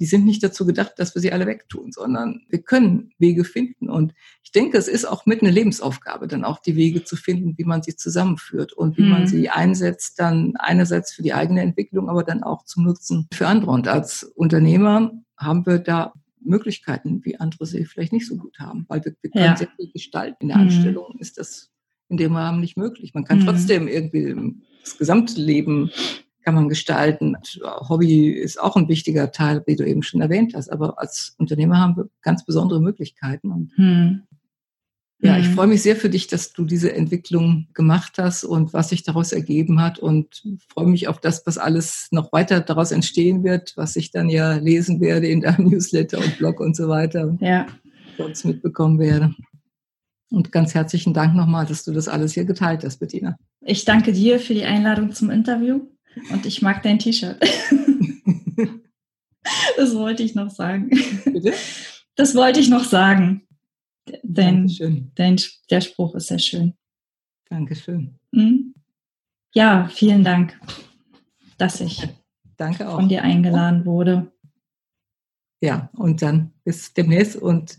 Die 0.02 0.06
sind 0.06 0.24
nicht 0.24 0.42
dazu 0.42 0.66
gedacht, 0.66 0.94
dass 0.96 1.14
wir 1.14 1.22
sie 1.22 1.30
alle 1.30 1.46
wegtun, 1.46 1.92
sondern 1.92 2.42
wir 2.48 2.60
können 2.60 3.12
Wege 3.18 3.44
finden. 3.44 3.88
Und 3.88 4.14
ich 4.42 4.50
denke, 4.50 4.76
es 4.76 4.88
ist 4.88 5.04
auch 5.04 5.26
mit 5.26 5.42
einer 5.42 5.52
Lebensaufgabe, 5.52 6.26
dann 6.26 6.42
auch 6.42 6.58
die 6.58 6.74
Wege 6.74 7.04
zu 7.04 7.14
finden, 7.14 7.56
wie 7.56 7.62
man 7.62 7.84
sie 7.84 7.94
zusammenführt 7.94 8.72
und 8.72 8.98
wie 8.98 9.02
mhm. 9.02 9.10
man 9.10 9.26
sie 9.28 9.48
einsetzt, 9.48 10.18
dann 10.18 10.54
einerseits 10.56 11.12
für 11.12 11.22
die 11.22 11.34
eigene 11.34 11.60
Entwicklung, 11.60 12.08
aber 12.08 12.24
dann 12.24 12.42
auch 12.42 12.64
zum 12.64 12.82
Nutzen 12.82 13.28
für 13.32 13.46
andere. 13.46 13.70
Und 13.70 13.86
als 13.86 14.24
Unternehmer 14.24 15.12
haben 15.36 15.64
wir 15.66 15.78
da 15.78 16.14
Möglichkeiten, 16.40 17.20
wie 17.24 17.38
andere 17.38 17.64
sie 17.64 17.84
vielleicht 17.84 18.12
nicht 18.12 18.26
so 18.26 18.34
gut 18.34 18.58
haben, 18.58 18.86
weil 18.88 19.04
wir, 19.04 19.14
wir 19.20 19.30
können 19.30 19.44
ja. 19.44 19.56
sehr 19.56 19.70
viel 19.77 19.92
gestalten. 19.92 20.38
In 20.40 20.48
der 20.48 20.56
mhm. 20.56 20.62
Anstellung 20.64 21.16
ist 21.20 21.38
das 21.38 21.70
in 22.08 22.16
dem 22.16 22.35
Rahmen 22.35 22.58
nicht 22.58 22.77
möglich. 22.77 23.14
Man 23.14 23.22
kann 23.22 23.38
mhm. 23.38 23.44
trotzdem 23.44 23.87
irgendwie 23.87 24.35
das 24.83 24.98
Gesamtleben 24.98 25.92
kann 26.42 26.54
man 26.54 26.68
gestalten. 26.68 27.36
Hobby 27.88 28.30
ist 28.30 28.60
auch 28.60 28.76
ein 28.76 28.88
wichtiger 28.88 29.32
Teil, 29.32 29.62
wie 29.66 29.76
du 29.76 29.86
eben 29.86 30.02
schon 30.02 30.20
erwähnt 30.20 30.54
hast. 30.54 30.70
Aber 30.70 30.98
als 30.98 31.34
Unternehmer 31.38 31.78
haben 31.78 31.96
wir 31.96 32.08
ganz 32.22 32.44
besondere 32.44 32.80
Möglichkeiten. 32.80 33.50
Und 33.50 33.78
mhm. 33.78 34.22
Ja, 35.24 35.38
ich 35.38 35.48
mhm. 35.48 35.52
freue 35.52 35.66
mich 35.68 35.82
sehr 35.82 35.94
für 35.94 36.10
dich, 36.10 36.26
dass 36.26 36.52
du 36.52 36.64
diese 36.64 36.92
Entwicklung 36.92 37.68
gemacht 37.74 38.14
hast 38.18 38.42
und 38.42 38.72
was 38.72 38.88
sich 38.88 39.04
daraus 39.04 39.32
ergeben 39.32 39.80
hat 39.80 40.00
und 40.00 40.42
freue 40.68 40.88
mich 40.88 41.06
auf 41.06 41.20
das, 41.20 41.46
was 41.46 41.58
alles 41.58 42.08
noch 42.10 42.32
weiter 42.32 42.60
daraus 42.60 42.90
entstehen 42.90 43.44
wird, 43.44 43.72
was 43.76 43.94
ich 43.94 44.10
dann 44.10 44.28
ja 44.28 44.54
lesen 44.56 45.00
werde 45.00 45.28
in 45.28 45.40
deinem 45.40 45.66
Newsletter 45.70 46.18
und 46.18 46.38
Blog 46.38 46.58
und 46.58 46.74
so 46.74 46.88
weiter. 46.88 47.36
Ja, 47.40 47.66
sonst 48.18 48.44
mitbekommen 48.44 48.98
werde. 48.98 49.32
Und 50.32 50.50
ganz 50.50 50.74
herzlichen 50.74 51.14
Dank 51.14 51.36
nochmal, 51.36 51.66
dass 51.66 51.84
du 51.84 51.92
das 51.92 52.08
alles 52.08 52.32
hier 52.32 52.44
geteilt 52.44 52.82
hast, 52.82 52.98
Bettina. 52.98 53.36
Ich 53.60 53.84
danke 53.84 54.12
dir 54.12 54.40
für 54.40 54.54
die 54.54 54.64
Einladung 54.64 55.12
zum 55.12 55.30
Interview 55.30 55.82
und 56.31 56.46
ich 56.46 56.63
mag 56.63 56.83
dein 56.83 56.98
T-Shirt. 56.98 57.40
das 59.77 59.94
wollte 59.94 60.23
ich 60.23 60.35
noch 60.35 60.50
sagen. 60.50 60.90
Bitte? 61.25 61.54
Das 62.17 62.35
wollte 62.35 62.60
ich 62.60 62.69
noch 62.69 62.85
sagen. 62.85 63.46
Dein, 64.23 65.10
dein, 65.15 65.40
der 65.71 65.81
Spruch 65.81 66.15
ist 66.15 66.29
sehr 66.29 66.38
schön. 66.38 66.75
Dankeschön. 67.48 68.19
Mhm. 68.33 68.75
Ja, 69.54 69.88
vielen 69.88 70.25
Dank, 70.25 70.58
dass 71.58 71.81
ich 71.81 72.08
Danke 72.56 72.88
auch. 72.88 72.96
von 72.96 73.08
dir 73.08 73.23
eingeladen 73.23 73.85
wurde. 73.85 74.33
Ja, 75.60 75.90
und 75.94 76.23
dann 76.23 76.52
bis 76.65 76.92
demnächst. 76.92 77.37
Und 77.37 77.79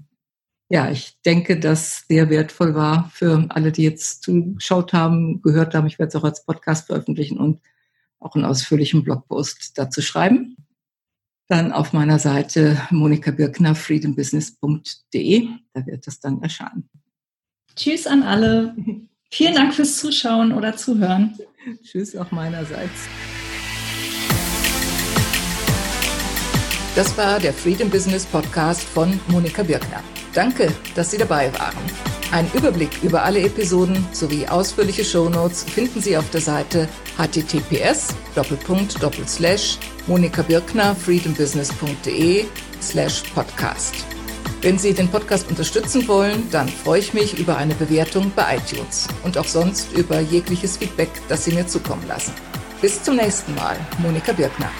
ja, 0.70 0.90
ich 0.90 1.20
denke, 1.26 1.60
dass 1.60 2.06
sehr 2.08 2.30
wertvoll 2.30 2.76
war 2.76 3.10
für 3.14 3.46
alle, 3.50 3.72
die 3.72 3.84
jetzt 3.84 4.24
zugeschaut 4.24 4.94
haben, 4.94 5.42
gehört 5.42 5.76
haben. 5.76 5.88
Ich 5.88 6.00
werde 6.00 6.10
es 6.10 6.16
auch 6.16 6.24
als 6.24 6.46
Podcast 6.46 6.88
veröffentlichen 6.88 7.40
und 7.40 7.60
auch 8.24 8.36
einen 8.36 8.46
ausführlichen 8.46 9.04
Blogpost 9.04 9.78
dazu 9.78 10.02
schreiben. 10.02 10.58
Dann 11.48 11.72
auf 11.72 11.94
meiner 11.94 12.20
Seite 12.20 12.82
Monika 12.90 13.32
Birkner, 13.32 13.76
freedombusiness.de. 13.76 15.48
Da 15.74 15.86
wird 15.86 16.08
das 16.08 16.20
dann 16.20 16.42
erscheinen. 16.42 16.90
Tschüss 17.76 18.08
an 18.08 18.24
alle. 18.24 18.76
Vielen 19.32 19.56
Dank 19.56 19.74
fürs 19.74 19.98
Zuschauen 19.98 20.54
oder 20.54 20.76
Zuhören. 20.78 21.38
Tschüss 21.84 22.16
auch 22.16 22.32
meinerseits. 22.32 23.08
Das 26.96 27.18
war 27.18 27.40
der 27.40 27.54
Freedom 27.54 27.90
Business 27.90 28.26
Podcast 28.26 28.84
von 28.84 29.20
Monika 29.28 29.64
Birkner. 29.64 30.04
Danke, 30.34 30.72
dass 30.96 31.10
Sie 31.10 31.18
dabei 31.18 31.52
waren. 31.54 32.13
Ein 32.34 32.50
Überblick 32.56 33.04
über 33.04 33.22
alle 33.22 33.42
Episoden 33.42 34.08
sowie 34.12 34.48
ausführliche 34.48 35.06
Shownotes 35.06 35.66
finden 35.66 36.02
Sie 36.02 36.18
auf 36.18 36.28
der 36.32 36.42
Seite 36.42 36.90
https 37.16 38.08
monikabirkner 40.08 40.96
freedombusiness.de 40.96 42.46
slash 42.82 43.22
podcast. 43.36 43.94
Wenn 44.64 44.80
Sie 44.80 44.96
den 44.96 45.10
Podcast 45.10 45.48
unterstützen 45.48 46.08
wollen, 46.08 46.50
dann 46.50 46.68
freue 46.68 47.02
ich 47.02 47.14
mich 47.14 47.38
über 47.38 47.56
eine 47.58 47.76
Bewertung 47.76 48.32
bei 48.36 48.58
iTunes 48.58 49.08
und 49.24 49.38
auch 49.38 49.46
sonst 49.46 49.94
über 49.94 50.20
jegliches 50.20 50.78
Feedback, 50.78 51.12
das 51.30 51.46
Sie 51.46 51.52
mir 51.52 51.68
zukommen 51.68 52.08
lassen. 52.08 52.34
Bis 52.82 53.04
zum 53.04 53.16
nächsten 53.18 53.54
Mal, 53.54 53.78
Monika 54.00 54.34
Birkner. 54.34 54.72